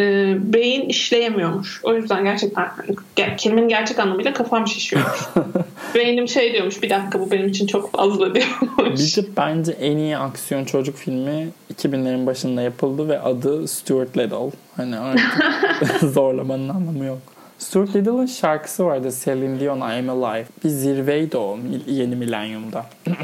[0.53, 1.81] beyin işleyemiyormuş.
[1.85, 2.69] O yüzden gerçekten
[3.17, 5.19] ger- kelimenin gerçek anlamıyla kafam şişiyormuş.
[5.95, 9.01] Beynim şey diyormuş bir dakika bu benim için çok fazla diyormuş.
[9.01, 14.51] Bir de bence en iyi aksiyon çocuk filmi 2000'lerin başında yapıldı ve adı Stuart Little.
[14.77, 15.31] Hani artık
[16.13, 17.19] zorlamanın anlamı yok.
[17.59, 20.47] Stuart Little'ın şarkısı vardı Celine Dion I'm Alive.
[20.65, 22.87] Bir zirveydi o yeni milenyumda.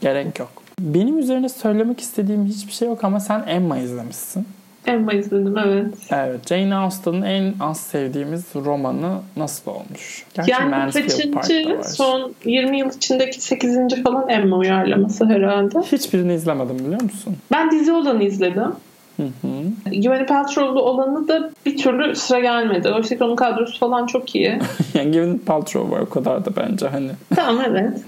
[0.00, 0.52] Gerek yok.
[0.80, 4.46] Benim üzerine söylemek istediğim hiçbir şey yok ama sen Emma izlemişsin.
[4.86, 5.94] Emma izledim evet.
[6.10, 6.48] Evet.
[6.48, 10.24] Jane Austen'ın en az sevdiğimiz romanı nasıl olmuş?
[10.34, 14.02] Gerçi yani bu kaçıncı son 20 yıl içindeki 8.
[14.04, 15.78] falan Emma uyarlaması herhalde.
[15.78, 17.36] Hiçbirini izlemedim biliyor musun?
[17.52, 18.72] Ben dizi olanı izledim.
[19.16, 19.90] Hı hı.
[19.90, 22.88] Gwyneth Paltrow'lu olanı da bir türlü sıra gelmedi.
[22.88, 24.58] Oysa ki onun kadrosu falan çok iyi.
[24.94, 27.10] yani Gwyneth Paltrow var o kadar da bence hani.
[27.34, 28.00] tamam evet.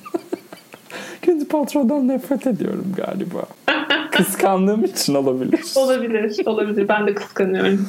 [1.22, 3.42] Gwyneth Paltrow'dan nefret ediyorum galiba.
[4.16, 5.60] Kıskandığım için olabilir.
[5.76, 6.46] olabilir.
[6.46, 6.88] Olabilir.
[6.88, 7.88] Ben de kıskanıyorum.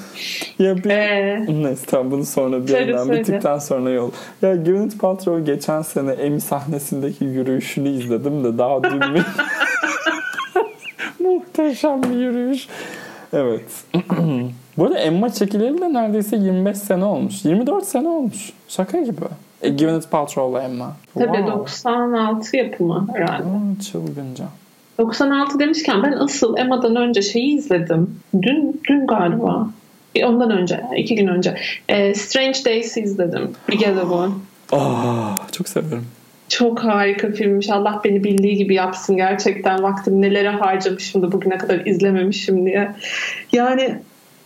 [0.59, 0.89] Ya bir...
[0.89, 4.11] Ee, Neyse tamam bunu sonra bir yandan bittikten sonra yol.
[4.41, 9.19] Ya Gwyneth Paltrow geçen sene Emmy sahnesindeki yürüyüşünü izledim de daha dün mü?
[11.19, 12.67] Muhteşem bir yürüyüş.
[13.33, 13.83] Evet.
[14.77, 17.45] Bu arada Emma çekileli de neredeyse 25 sene olmuş.
[17.45, 18.53] 24 sene olmuş.
[18.67, 19.21] Şaka gibi.
[19.61, 20.95] E, Gwyneth Paltrow'la Emma.
[21.13, 21.51] tabii Wow.
[21.51, 23.43] 96 yapımı herhalde.
[23.43, 24.45] Aa, çılgınca.
[24.97, 28.19] 96 demişken ben asıl Emma'dan önce şeyi izledim.
[28.41, 29.69] Dün dün galiba.
[30.15, 31.55] E, Ondan önce, iki gün önce.
[31.89, 33.51] Ee, Strange Days'i izledim.
[33.69, 34.43] Bir Gazabon.
[34.71, 36.05] Aa, çok severim.
[36.49, 37.69] Çok harika filmmiş.
[37.69, 39.83] Allah beni bildiği gibi yapsın gerçekten.
[39.83, 42.91] Vaktim nelere harcamışım da bugüne kadar izlememişim diye.
[43.51, 43.95] Yani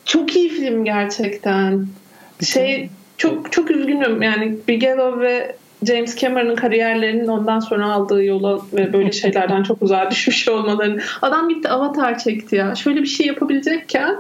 [0.06, 1.88] çok iyi film gerçekten.
[2.44, 5.56] Şey çok çok üzgünüm yani Bigelow ve
[5.88, 11.02] James Cameron'ın kariyerlerinin ondan sonra aldığı yola ve böyle şeylerden çok uzağa düşmüş olmalarını.
[11.22, 12.76] Adam gitti Avatar çekti ya.
[12.76, 14.16] Şöyle bir şey yapabilecekken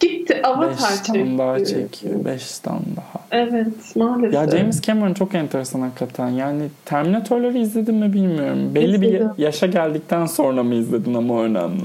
[0.00, 1.74] gitti Avatar 5 tane daha çekti.
[2.00, 2.24] çekiyor.
[2.24, 3.24] 5 tane daha.
[3.30, 4.34] Evet maalesef.
[4.34, 6.28] Ya James Cameron çok enteresan hakikaten.
[6.28, 8.74] Yani Terminator'ları izledin mi bilmiyorum.
[8.74, 9.30] Belli İzledim.
[9.36, 11.84] bir yaşa geldikten sonra mı izledin ama önemli.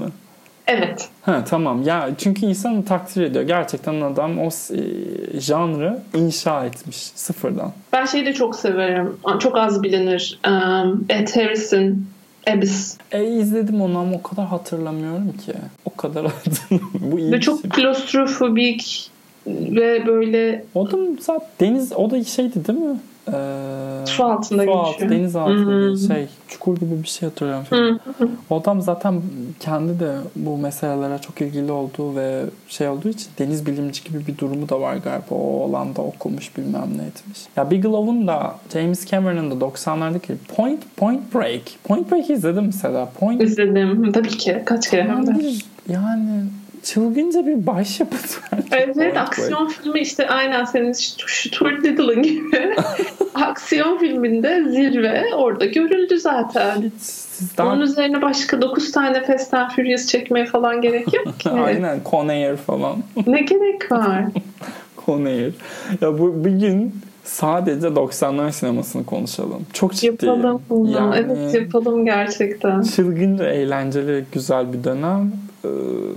[0.70, 1.10] Evet.
[1.22, 1.84] Ha tamam.
[1.84, 3.44] Ya çünkü insanı takdir ediyor.
[3.44, 7.72] Gerçekten adam o e, janrı inşa etmiş sıfırdan.
[7.94, 9.18] Ben şeyi de çok severim.
[9.40, 10.40] Çok az bilinir.
[10.48, 12.08] Um, Ed Harris'in
[12.50, 12.98] Abyss.
[13.12, 15.54] E izledim onu ama o kadar hatırlamıyorum ki.
[15.86, 17.12] O kadar hatırlamıyorum.
[17.12, 17.70] Bu iyi Ve çok şey.
[17.70, 19.12] klostrofobik
[19.48, 23.00] ve böyle O da zaten deniz o da şeydi değil mi?
[23.34, 25.12] Ee, Su altında su altı, geçiyor.
[25.12, 26.28] deniz altı bir şey.
[26.48, 27.66] Çukur gibi bir şey hatırlıyorum.
[27.70, 28.00] Hı
[28.50, 29.22] O adam zaten
[29.60, 34.38] kendi de bu meselelere çok ilgili olduğu ve şey olduğu için deniz bilimci gibi bir
[34.38, 35.26] durumu da var galiba.
[35.36, 37.40] O alanda okumuş bilmem ne etmiş.
[37.58, 41.62] Ya Bigelow'un da James Cameron'ın da 90'lardaki Point Point Break.
[41.84, 43.10] Point Break izledim mesela.
[43.20, 44.12] Point izledim.
[44.12, 44.62] Tabii ki.
[44.66, 45.08] Kaç kere
[45.90, 46.44] yani
[46.84, 48.60] çılgınca bir başyapıt var.
[48.72, 52.76] Evet aksiyon filmi işte aynen senin Stuart Little'ın gibi.
[53.34, 56.92] aksiyon filminde zirve orada görüldü zaten.
[57.00, 61.50] Siz daha Onun üzerine başka 9 tane Fast and Furious çekmeye falan gerek yok ki.
[61.50, 62.96] Aynen Conair falan.
[63.28, 64.24] ne gerek var?
[65.06, 65.54] Conair.
[66.02, 69.66] Ya bu bir gün sadece 90'lar sinemasını konuşalım.
[69.74, 70.26] Çok ciddi.
[70.26, 70.92] Yapalım bunu.
[70.92, 72.82] Yani- Evet yapalım gerçekten.
[72.82, 75.32] Çılgınca eğlenceli güzel bir dönem.
[75.66, 75.70] Ee,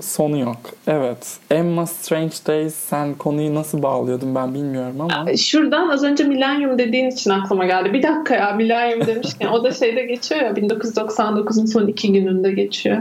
[0.03, 0.57] sonu yok.
[0.87, 1.37] Evet.
[1.51, 5.37] Emma Strange Days sen konuyu nasıl bağlıyordun ben bilmiyorum ama.
[5.37, 7.93] Şuradan az önce Millennium dediğin için aklıma geldi.
[7.93, 12.99] Bir dakika ya Millennium demişken o da şeyde geçiyor ya 1999'un son iki gününde geçiyor.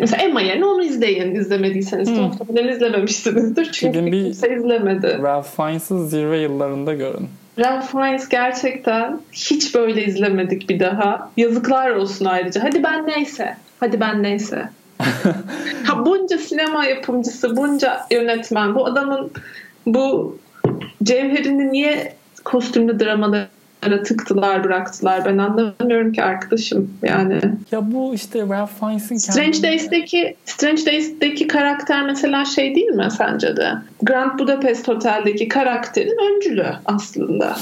[0.00, 2.08] Mesela Emma yerine onu izleyin izlemediyseniz.
[2.08, 2.16] Hmm.
[2.22, 3.72] Muhtemelen izlememişsinizdir.
[3.72, 5.18] Çünkü Gidin bir- kimse izlemedi.
[5.22, 7.28] Ralph Fiennes'ı zirve yıllarında görün.
[7.58, 11.30] Ralph Fiennes gerçekten hiç böyle izlemedik bir daha.
[11.36, 12.64] Yazıklar olsun ayrıca.
[12.64, 13.56] Hadi ben neyse.
[13.80, 14.68] Hadi ben neyse.
[15.84, 19.30] Ha bunca sinema yapımcısı, bunca yönetmen, bu adamın
[19.86, 20.38] bu
[21.02, 22.98] cevherini niye kostümlü
[23.82, 25.24] dramalara tıktılar, bıraktılar?
[25.24, 26.90] Ben anlamıyorum ki arkadaşım.
[27.02, 27.40] Yani
[27.72, 33.56] Ya bu işte Ralph Fiennes'in Strange Days'teki Strange Days'teki karakter mesela şey değil mi sence
[33.56, 33.72] de?
[34.02, 37.56] Grand Budapest Hotel'deki karakterin öncülü aslında.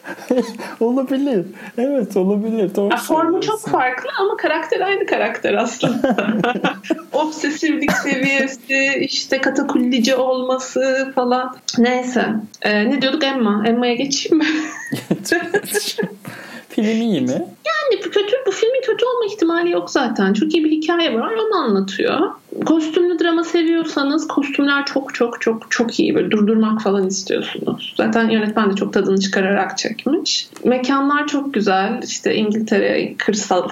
[0.80, 1.46] olabilir.
[1.78, 2.74] Evet olabilir.
[2.74, 6.16] Doğru Ya, formu çok farklı ama karakter aynı karakter aslında.
[7.12, 11.56] Obsesiflik seviyesi, işte katakullici olması falan.
[11.78, 12.26] Neyse.
[12.62, 13.62] Ee, ne diyorduk Emma?
[13.66, 14.46] Emma'ya geçeyim mi?
[16.68, 17.32] Film iyi mi?
[17.66, 20.32] Yani kötü bu filmin kötü olma ihtimali yok zaten.
[20.32, 21.32] Çok iyi bir hikaye var.
[21.32, 22.20] Onu anlatıyor.
[22.66, 26.14] Kostümlü drama seviyorsanız kostümler çok çok çok çok iyi.
[26.14, 27.94] Böyle durdurmak falan istiyorsunuz.
[27.96, 30.48] Zaten yönetmen de çok tadını çıkararak çekmiş.
[30.64, 32.00] Mekanlar çok güzel.
[32.02, 33.68] İşte İngiltere kırsal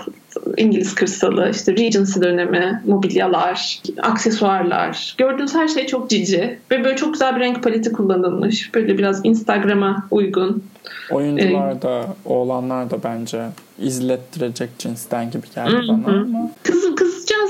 [0.56, 5.14] İngiliz kırsalı, işte Regency dönemi, mobilyalar, aksesuarlar.
[5.18, 8.74] Gördüğünüz her şey çok cici ve böyle çok güzel bir renk paleti kullanılmış.
[8.74, 10.62] Böyle biraz Instagram'a uygun.
[11.10, 13.42] Oyuncular ee, da, oğlanlar da bence
[13.78, 16.50] izlettirecek cinsten gibi geldi bana ama.
[16.62, 16.83] Kız,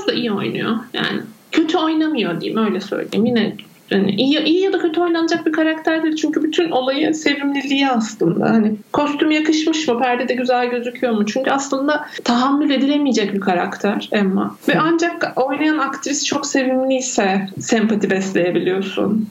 [0.07, 1.21] da iyi oynuyor yani.
[1.51, 3.25] Kötü oynamıyor diyeyim öyle söyleyeyim.
[3.25, 3.55] Yine
[3.91, 6.15] yani iyi, iyi ya da kötü oynanacak bir karakter değil.
[6.15, 8.49] Çünkü bütün olayı sevimliliği aslında.
[8.49, 9.99] Hani kostüm yakışmış mı?
[9.99, 11.25] Perdede güzel gözüküyor mu?
[11.25, 14.55] Çünkü aslında tahammül edilemeyecek bir karakter Emma.
[14.67, 19.29] Ve ancak oynayan aktris çok sevimliyse sempati besleyebiliyorsun.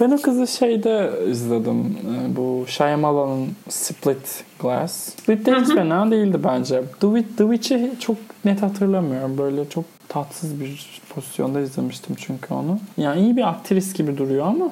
[0.00, 1.80] Ben o kızı şeyde izledim.
[1.80, 4.92] Ee, bu Shyamalan'ın Split Glass.
[4.92, 6.82] Split de hiç fena değildi bence.
[7.00, 9.38] The Witch'i çok net hatırlamıyorum.
[9.38, 12.78] Böyle çok tatsız bir pozisyonda izlemiştim çünkü onu.
[12.96, 14.70] Yani iyi bir aktris gibi duruyor ama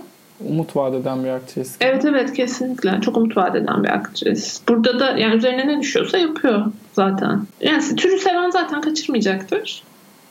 [0.49, 1.79] umut vaat eden bir aktris.
[1.79, 1.89] Gibi.
[1.89, 3.01] Evet evet kesinlikle.
[3.01, 4.61] Çok umut vaat eden bir aktris.
[4.69, 7.43] Burada da yani üzerine ne düşüyorsa yapıyor zaten.
[7.61, 9.83] Yani türü seven zaten kaçırmayacaktır.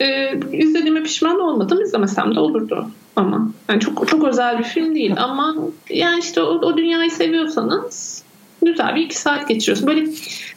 [0.02, 1.82] Ee, izlediğime pişman olmadım.
[1.82, 3.50] İzlemesem de olurdu ama.
[3.70, 5.56] Yani çok çok özel bir film değil ama
[5.90, 8.24] yani işte o, o dünyayı seviyorsanız
[8.62, 9.88] güzel bir iki saat geçiriyorsun.
[9.88, 10.06] Böyle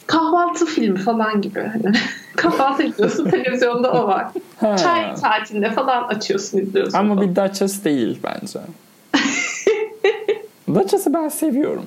[0.07, 1.59] kahvaltı filmi falan gibi.
[1.59, 1.95] Hani
[2.35, 4.27] kahvaltı ediyorsun televizyonda o var.
[4.59, 6.97] Çay saatinde falan açıyorsun izliyorsun.
[6.97, 8.59] Ama bir Duchess değil bence.
[10.75, 11.85] Duchess'ı ben seviyorum.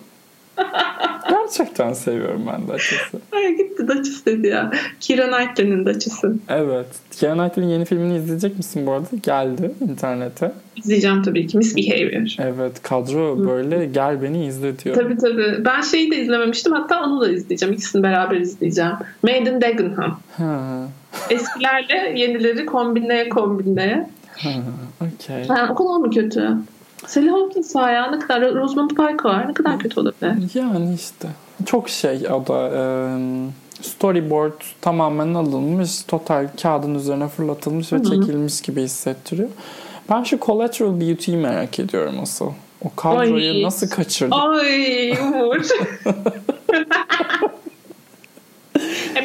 [1.31, 3.19] Gerçekten seviyorum ben Duchess'ı.
[3.33, 4.71] Ay gitti Duchess dedi ya.
[5.01, 6.35] Keira Knightley'nin Duchess'ı.
[6.49, 6.87] Evet.
[7.11, 9.07] Keira Knightley'nin yeni filmini izleyecek misin bu arada?
[9.23, 10.53] Geldi internete.
[10.77, 11.59] İzleyeceğim tabii ki.
[11.59, 12.37] Misbehavior.
[12.39, 12.83] Evet.
[12.83, 14.95] Kadro böyle gel beni izle diyor.
[14.97, 15.65] Tabii tabii.
[15.65, 16.73] Ben şeyi de izlememiştim.
[16.73, 17.75] Hatta onu da izleyeceğim.
[17.75, 18.93] İkisini beraber izleyeceğim.
[19.23, 20.21] Made in Dagenham.
[20.37, 20.89] Ha.
[21.31, 24.11] Eskilerle yenileri kombinleye kombinleye.
[24.37, 24.51] Ha,
[25.01, 25.49] okay.
[25.49, 26.51] Ha, o kadar mı kötü?
[27.07, 30.55] Sally Hawkins var ya ne kadar Rosamund Pike var ne kadar kötü olabilir.
[30.55, 31.29] Yani işte
[31.67, 32.83] çok şey o da e,
[33.83, 38.05] storyboard tamamen alınmış total kağıdın üzerine fırlatılmış ve Hı-hı.
[38.05, 39.49] çekilmiş gibi hissettiriyor.
[40.11, 42.53] Ben şu Collateral Beauty'yi merak ediyorum asıl.
[42.85, 43.63] O kadroyu Ay.
[43.63, 44.35] nasıl kaçırdı?
[44.35, 45.57] Ay Umur.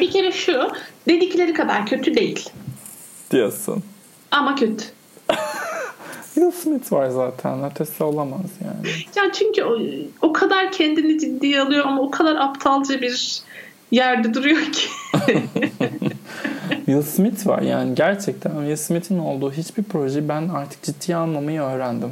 [0.00, 0.70] bir kere şu
[1.08, 2.50] dedikleri kadar kötü değil.
[3.30, 3.82] Diyorsun.
[4.30, 4.84] Ama kötü.
[6.36, 7.64] Will Smith var zaten.
[7.64, 8.94] Ötesi olamaz yani.
[9.16, 9.78] Ya çünkü o,
[10.22, 13.42] o kadar kendini ciddiye alıyor ama o kadar aptalca bir
[13.90, 14.88] yerde duruyor ki.
[16.86, 22.10] Will Smith var yani gerçekten Will Smith'in olduğu hiçbir projeyi ben artık ciddiye almamayı öğrendim.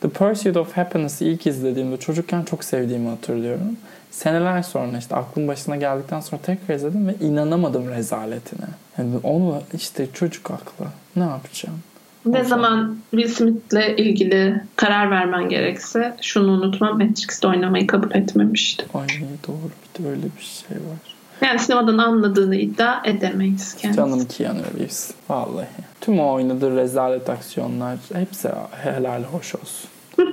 [0.00, 3.76] The Pursuit of Happiness'ı ilk izlediğimde çocukken çok sevdiğimi hatırlıyorum.
[4.10, 8.66] Seneler sonra işte aklım başına geldikten sonra tekrar izledim ve inanamadım rezaletine.
[8.98, 10.86] Yani onu işte çocuk aklı.
[11.16, 11.78] Ne yapacağım?
[12.26, 18.86] Ne zaman Will Smith'le ilgili karar vermen gerekse şunu unutma Matrix'te oynamayı kabul etmemişti.
[18.94, 19.06] Ay
[19.48, 21.16] doğru bir de öyle bir şey var.
[21.40, 23.96] Yani sinemadan anladığını iddia edemeyiz kendisi.
[23.96, 25.10] Canım Keanu Reeves.
[25.28, 25.66] Vallahi.
[26.00, 28.48] Tüm o oynadığı rezalet aksiyonlar hepsi
[28.82, 29.90] helal hoş olsun.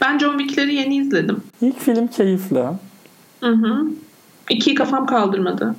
[0.00, 1.42] ben John Wick'leri yeni izledim.
[1.60, 2.64] İlk film keyifli.
[3.40, 3.86] Hı hı.
[4.50, 5.74] İkiyi kafam kaldırmadı.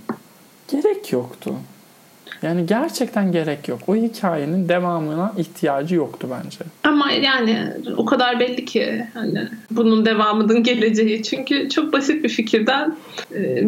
[0.72, 1.54] Gerek yoktu.
[2.42, 3.80] Yani gerçekten gerek yok.
[3.88, 6.58] O hikayenin devamına ihtiyacı yoktu bence.
[6.84, 7.68] Ama yani
[7.98, 11.24] o kadar belli ki hani bunun devamının geleceği.
[11.24, 12.96] Çünkü çok basit bir fikirden
[13.36, 13.64] e,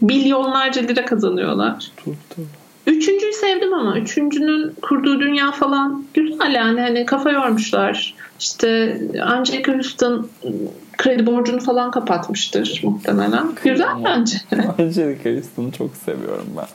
[0.00, 1.90] milyonlarca lira kazanıyorlar.
[1.96, 2.42] Tuttu.
[2.86, 8.14] Üçüncüyü sevdim ama üçüncünün kurduğu dünya falan güzel yani hani kafa yormuşlar.
[8.40, 10.28] İşte Angelica Houston
[10.98, 13.46] kredi borcunu falan kapatmıştır muhtemelen.
[13.64, 14.36] Güzel bence.
[14.78, 16.66] Angelica Houston'u çok seviyorum ben.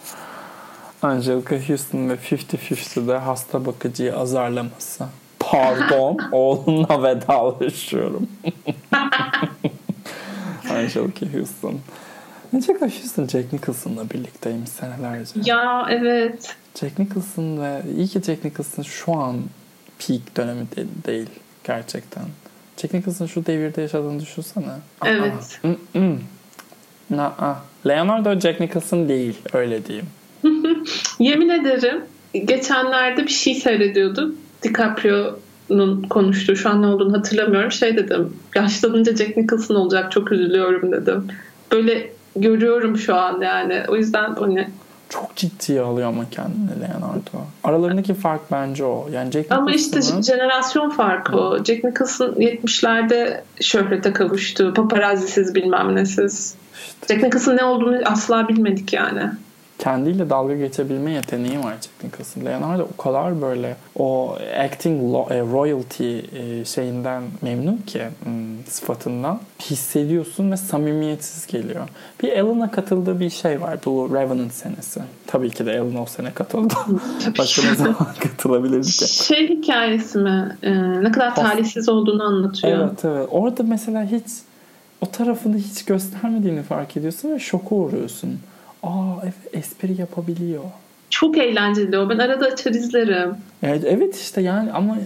[1.01, 5.05] Angelica Houston ve 50-50'de hasta bakıcıyı azarlaması.
[5.39, 8.27] Pardon, oğlumla vedalaşıyorum.
[10.69, 11.79] Angelica Houston.
[12.53, 15.31] Angelica Houston Jack Nicholson'la birlikteymiş senelerce.
[15.45, 16.55] Ya evet.
[16.79, 19.35] Jack Nicholson ve iyi ki Jack Nicholson şu an
[19.99, 21.29] peak dönemi de, değil
[21.63, 22.23] gerçekten.
[22.77, 24.65] Jack Nicholson şu devirde yaşadığını düşünsene.
[25.05, 25.61] Evet.
[27.17, 27.55] Aa.
[27.87, 30.07] Leonardo Jack Nicholson değil öyle diyeyim.
[31.19, 32.01] Yemin ederim
[32.45, 34.35] geçenlerde bir şey seyrediyordum.
[34.63, 37.71] DiCaprio'nun konuştuğu şu an ne olduğunu hatırlamıyorum.
[37.71, 41.27] Şey dedim yaşlanınca Jack Nicholson olacak çok üzülüyorum dedim.
[41.71, 43.83] Böyle görüyorum şu an yani.
[43.87, 44.67] O yüzden hani
[45.09, 47.45] çok ciddiye alıyor ama kendini Leonardo.
[47.63, 49.07] Aralarındaki fark bence o.
[49.13, 51.63] Yani Jack Ama işte Nicholson'ın- jenerasyon farkı o.
[51.63, 54.73] Jack Nicholson 70'lerde şöhrete kavuştu.
[54.73, 56.55] Paparazzisiz bilmem nesiz.
[57.01, 59.21] işte Jack Nicholson ne olduğunu asla bilmedik yani.
[59.79, 62.45] Kendiyle dalga geçebilme yeteneği var Jack Nicholson.
[62.45, 65.01] Leonardo o kadar böyle o acting
[65.31, 68.33] e, royalty e, şeyinden memnun ki hmm,
[68.67, 71.89] sıfatından hissediyorsun ve samimiyetsiz geliyor.
[72.23, 73.79] Bir Alan'a katıldığı bir şey var.
[73.85, 75.01] Bu Revenant senesi.
[75.27, 76.73] Tabii ki de Alan o sene katıldı.
[77.37, 79.25] Başka ne zaman katılabilirdi ki?
[79.25, 80.57] Şey hikayesi mi?
[80.63, 82.77] Ee, ne kadar talihsiz olduğunu anlatıyor.
[82.77, 83.27] Evet evet.
[83.31, 84.25] Orada mesela hiç
[85.01, 88.39] o tarafını hiç göstermediğini fark ediyorsun ve şoka uğruyorsun.
[88.87, 90.63] Aa evet espri yapabiliyor.
[91.09, 92.09] Çok eğlenceli o.
[92.09, 93.35] Ben arada açar izlerim.
[93.63, 94.97] Evet, evet işte yani ama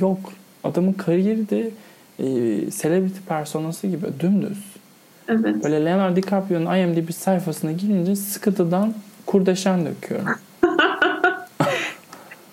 [0.00, 0.18] yok.
[0.64, 1.70] Adamın kariyeri de
[2.18, 2.24] e,
[2.70, 4.58] celebrity personası gibi dümdüz.
[5.28, 5.64] Evet.
[5.64, 8.94] Böyle Leonardo DiCaprio'nun IMDb sayfasına girince sıkıntıdan
[9.26, 10.28] kurdeşen döküyorum.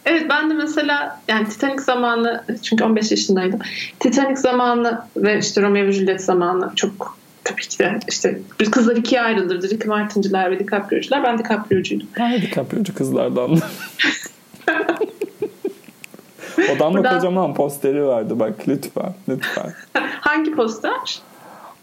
[0.05, 3.59] Evet ben de mesela yani Titanic zamanı çünkü 15 yaşındaydım.
[3.99, 8.95] Titanic zamanı ve işte Romeo ve Juliet zamanı çok tabii ki de işte biz kızlar
[8.95, 9.69] ikiye ayrılırdı.
[9.69, 11.23] Ricky Martin'ciler ve DiCaprio'cular.
[11.23, 12.07] Ben DiCaprio'cuydum.
[12.19, 13.51] Ben DiCaprio'cu kızlardan.
[16.75, 19.73] Odamda Buradan- kocaman posteri vardı bak lütfen lütfen.
[20.21, 21.19] Hangi poster?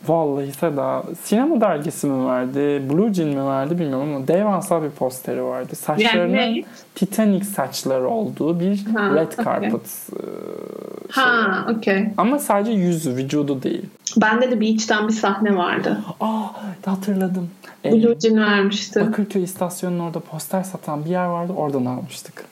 [0.08, 5.44] Vallahi Seda sinema dergisi mi verdi, Blue Jean mi verdi bilmiyorum ama devasa bir posteri
[5.44, 5.76] vardı.
[5.76, 6.64] Saçlarının Yani ne?
[6.94, 10.81] Titanic saçları olduğu bir Ha, red carpet e, şey.
[11.12, 12.08] Ha, okey.
[12.16, 13.82] Ama sadece yüzü, vücudu değil.
[14.16, 15.98] Bende de Beach'ten bir sahne vardı.
[16.20, 16.46] Aa
[16.86, 17.50] hatırladım.
[17.84, 19.00] Ee, Blue Jean vermişti.
[19.00, 21.52] Bakırköy istasyonunun orada poster satan bir yer vardı.
[21.56, 22.44] Oradan almıştık.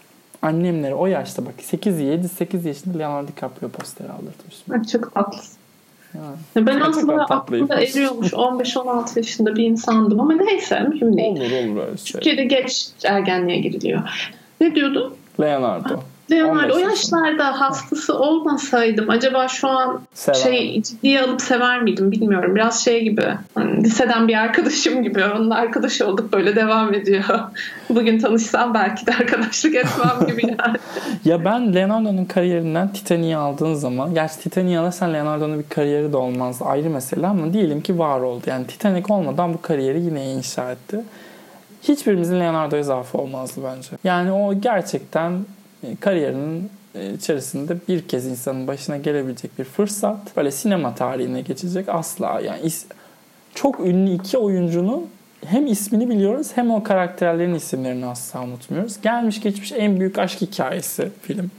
[0.42, 4.74] Annemlere o yaşta bak 8 7 8 yaşında Leonardo DiCaprio posteri aldırtmışım.
[4.74, 5.56] Ay, Çok tatlısın.
[6.14, 6.66] Yani.
[6.66, 11.30] Ben aslında aklımda eriyormuş 15-16 yaşında bir insandım ama neyse mühim değil.
[11.36, 12.12] Olur olur öyle şey.
[12.12, 14.30] Türkiye'de geç ergenliğe giriliyor.
[14.60, 15.14] Ne diyordun?
[15.40, 16.00] Leonardo.
[16.30, 20.38] Leonardo o 15 yaşlarda hastası olmasaydım acaba şu an Sever.
[20.38, 22.54] şey ciddiye alıp sever miydim bilmiyorum.
[22.54, 23.24] Biraz şey gibi
[23.54, 27.24] hani liseden bir arkadaşım gibi onunla arkadaş olduk böyle devam ediyor.
[27.90, 30.76] Bugün tanışsam belki de arkadaşlık etmem gibi yani.
[31.24, 36.62] Ya ben Leonardo'nun kariyerinden Titanic'i aldığın zaman gerçi Titanic'i alırsan Leonardo'nun bir kariyeri de olmaz
[36.62, 38.42] ayrı mesele ama diyelim ki var oldu.
[38.46, 41.00] Yani Titanic olmadan bu kariyeri yine inşa etti.
[41.82, 43.88] Hiçbirimizin Leonardo'ya zaafı olmazdı bence.
[44.04, 45.32] Yani o gerçekten
[46.00, 50.36] kariyerinin e, içerisinde bir kez insanın başına gelebilecek bir fırsat.
[50.36, 52.40] Böyle sinema tarihine geçecek asla.
[52.40, 52.84] Yani is-
[53.54, 55.06] çok ünlü iki oyuncunun
[55.46, 59.00] hem ismini biliyoruz hem o karakterlerin isimlerini asla unutmuyoruz.
[59.02, 61.50] Gelmiş geçmiş en büyük aşk hikayesi film.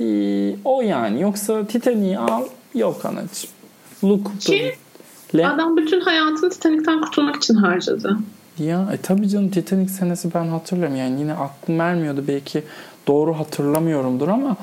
[0.00, 1.20] Ee, o yani.
[1.22, 2.42] Yoksa Titanic'i al
[2.74, 3.50] yok anacığım.
[4.04, 4.74] Look Ki
[5.36, 8.16] Le- Adam bütün hayatını Titanic'ten kurtulmak için harcadı.
[8.58, 10.96] ya e tabii canım Titanic senesi ben hatırlıyorum.
[10.96, 12.24] Yani yine aklım vermiyordu.
[12.28, 12.62] Belki
[13.08, 14.56] doğru hatırlamıyorumdur ama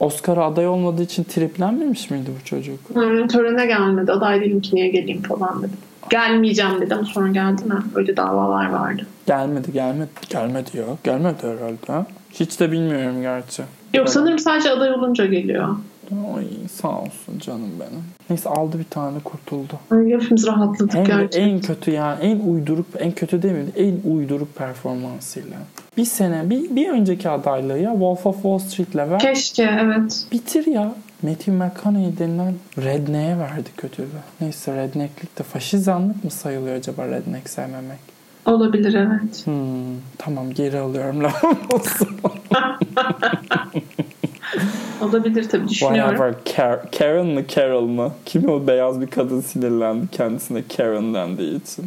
[0.00, 2.78] Oscar'a aday olmadığı için triplenmemiş miydi bu çocuk?
[2.92, 4.12] Hmm, törene gelmedi.
[4.12, 5.72] Aday değilim ki niye geleyim falan dedi.
[6.10, 7.74] Gelmeyeceğim dedi ama sonra geldi mi?
[7.94, 9.06] Öyle davalar vardı.
[9.26, 10.08] Gelmedi gelmedi.
[10.28, 10.84] Gelmedi ya.
[11.04, 11.86] Gelmedi herhalde.
[11.86, 12.06] Ha?
[12.30, 13.62] Hiç de bilmiyorum gerçi.
[13.94, 15.68] Yok sanırım sadece aday olunca geliyor.
[16.36, 18.02] Ay sağ olsun canım benim.
[18.30, 19.72] Neyse aldı bir tane kurtuldu.
[19.90, 21.48] Ay, hepimiz rahatladık En, gerçekten.
[21.48, 23.64] en kötü yani en uyduruk en kötü mi?
[23.76, 25.56] En uyduruk performansıyla.
[25.96, 29.18] Bir sene bir, bir önceki adaylığı ya Wolf of Wall Street'le ver.
[29.18, 30.26] Keşke evet.
[30.32, 30.94] Bitir ya.
[31.22, 34.06] Matthew McConaughey denilen redneck'e verdi kötülüğü.
[34.40, 37.98] Neyse rednecklik de faşizanlık mı sayılıyor acaba redneck sevmemek?
[38.46, 39.46] Olabilir evet.
[39.46, 39.54] Hmm,
[40.18, 42.08] tamam geri alıyorum lafımı olsun.
[45.00, 46.16] Olabilir tabii düşünüyorum.
[46.16, 46.34] Whatever.
[46.44, 48.12] Car- Karen mı Carol mı?
[48.26, 51.84] Kim o beyaz bir kadın sinirlendi kendisine Karen dendiği için.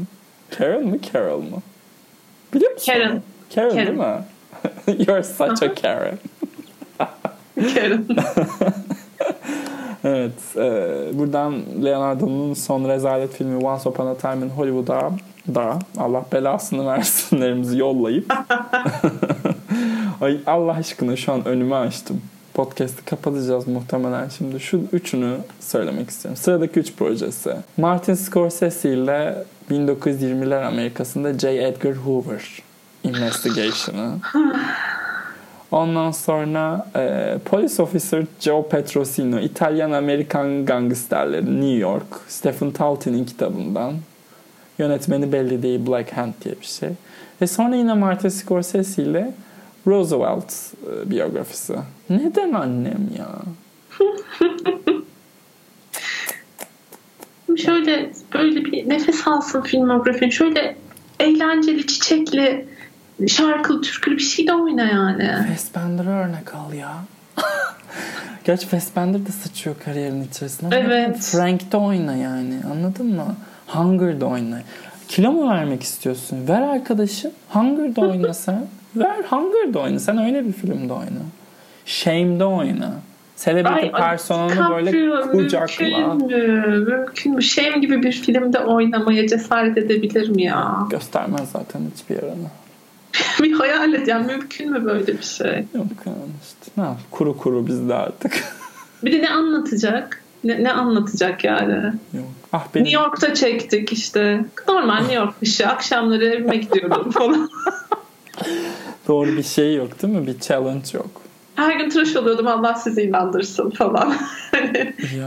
[0.58, 1.62] Karen mı Carol mu?
[2.54, 2.94] Biliyor musun?
[2.94, 3.22] Karen.
[3.56, 3.88] Karen, Karen.
[3.88, 4.24] değil mi?
[5.08, 6.18] You're such a Karen.
[7.74, 8.06] Karen.
[10.06, 10.56] Evet.
[10.56, 10.62] E,
[11.14, 11.54] buradan
[11.86, 15.12] Leonardo'nun son rezalet filmi Once Upon a Time in Hollywood'a
[15.56, 18.34] da Allah belasını versinlerimizi yollayıp
[20.22, 22.22] Ay Allah aşkına şu an önümü açtım.
[22.54, 24.60] Podcast'ı kapatacağız muhtemelen şimdi.
[24.60, 26.38] Şu üçünü söylemek istiyorum.
[26.42, 27.56] Sıradaki üç projesi.
[27.78, 31.50] Martin Scorsese ile 1920'ler Amerika'sında J.
[31.50, 32.62] Edgar Hoover
[33.04, 34.16] Investigation'ı.
[35.72, 43.94] Ondan sonra e, Police Officer Joe Petrosino, İtalyan-Amerikan gangsterleri New York, Stephen Taltin'in kitabından.
[44.78, 46.90] Yönetmeni belli değil Black Hand diye bir şey.
[47.42, 49.34] Ve sonra yine Martin Scorsese ile
[49.88, 51.76] Roosevelt e, biyografisi.
[52.10, 53.30] Neden annem ya?
[57.58, 60.30] Şöyle böyle bir nefes alsın filmografin.
[60.30, 60.76] Şöyle
[61.20, 62.68] eğlenceli, çiçekli,
[63.28, 65.48] şarkılı türkülü bir şey de oyna yani.
[65.48, 66.94] Fassbender'ı örnek al ya.
[68.44, 70.76] Gerçi Fassbender de sıçıyor kariyerin içerisinde.
[70.76, 71.18] Evet.
[71.20, 72.56] Frank'te oyna yani.
[72.72, 73.36] Anladın mı?
[73.68, 74.62] Hunger'da oyna.
[75.08, 76.48] Kilo mu vermek istiyorsun?
[76.48, 77.32] Ver arkadaşım.
[77.50, 78.68] Hunger'da oyna sen.
[78.96, 80.00] Ver Hunger'da oyna.
[80.00, 81.22] Sen öyle bir filmde oyna.
[81.86, 82.94] Shame'de oyna.
[83.38, 84.92] Celebrity personanı böyle
[85.32, 85.86] kucakla.
[85.86, 86.86] Mümkün mü?
[86.86, 87.42] Mümkün mü?
[87.42, 90.88] Shame gibi bir filmde oynamaya cesaret edebilir mi ya?
[90.90, 92.48] Göstermez zaten hiçbir yerini.
[93.42, 94.08] bir hayal et.
[94.08, 95.66] Yani mümkün mü böyle bir şey?
[95.76, 96.72] Yok yani işte.
[96.78, 96.98] Ne yap?
[97.12, 98.44] Kuru kuru bizde artık.
[99.04, 100.24] Bir de ne anlatacak?
[100.44, 101.94] Ne, ne anlatacak yani?
[102.14, 102.26] Yok.
[102.54, 104.46] Ah benim New York'ta çektik işte.
[104.68, 105.68] Normal New York dışı.
[105.68, 107.50] Akşamları evime gidiyorum falan.
[109.08, 110.28] doğru bir şey yok değil mi?
[110.28, 111.22] Bir challenge yok.
[111.56, 114.16] Her gün tıraş oluyordum Allah sizi inandırsın falan.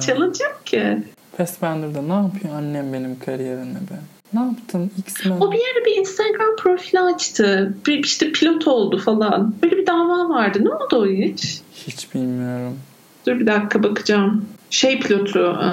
[0.06, 0.98] Challenge yok ki.
[1.36, 4.00] Fassbender'da ne yapıyor annem benim kariyerine be?
[4.34, 5.40] Ne yaptın X-Men?
[5.40, 7.74] O bir yere bir Instagram profili açtı.
[7.86, 9.54] Bir, işte pilot oldu falan.
[9.62, 10.58] Böyle bir dava vardı.
[10.62, 11.60] Ne oldu o hiç?
[11.86, 12.78] Hiç bilmiyorum.
[13.26, 14.44] Dur bir dakika bakacağım.
[14.70, 15.68] Şey pilotu, e,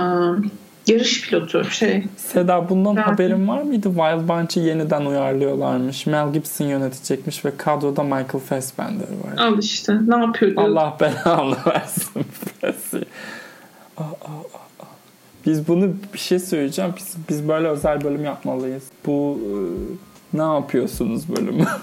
[0.88, 2.04] yarış pilotu şey.
[2.18, 3.08] Seda bundan Evet.
[3.08, 3.88] haberin var mıydı?
[3.90, 6.06] Wild Bunch'ı yeniden uyarlıyorlarmış.
[6.06, 9.46] Mel Gibson yönetecekmiş ve kadroda Michael Fassbender var.
[9.48, 10.64] Al işte ne yapıyor diyor.
[10.64, 12.26] Allah belanı versin.
[13.98, 14.04] Aa.
[15.46, 16.94] Biz bunu bir şey söyleyeceğim.
[16.98, 18.84] Biz, biz böyle özel bölüm yapmalıyız.
[19.06, 19.50] Bu e,
[20.38, 21.66] ne yapıyorsunuz bölümü?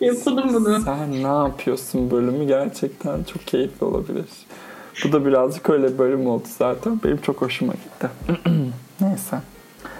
[0.00, 0.80] Yapalım bunu.
[0.80, 4.24] Sen ne yapıyorsun bölümü gerçekten çok keyifli olabilir.
[5.04, 7.00] Bu da birazcık öyle bir bölüm oldu zaten.
[7.04, 8.08] Benim çok hoşuma gitti.
[9.00, 9.36] Neyse.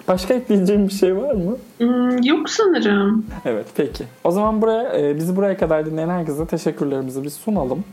[0.08, 1.56] Başka ekleyeceğim bir şey var mı?
[1.78, 3.26] Hmm, yok sanırım.
[3.44, 4.04] Evet peki.
[4.24, 7.84] O zaman buraya e, bizi buraya kadar dinleyen herkese teşekkürlerimizi bir sunalım.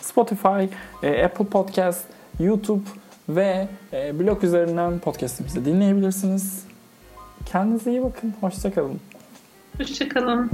[0.00, 0.64] Spotify,
[1.02, 2.04] e, Apple Podcast,
[2.40, 2.82] YouTube
[3.28, 6.64] ve e, blog üzerinden podcastimizi dinleyebilirsiniz.
[7.46, 8.34] Kendinize iyi bakın.
[8.40, 9.00] Hoşçakalın.
[9.78, 10.50] Hoşçakalın.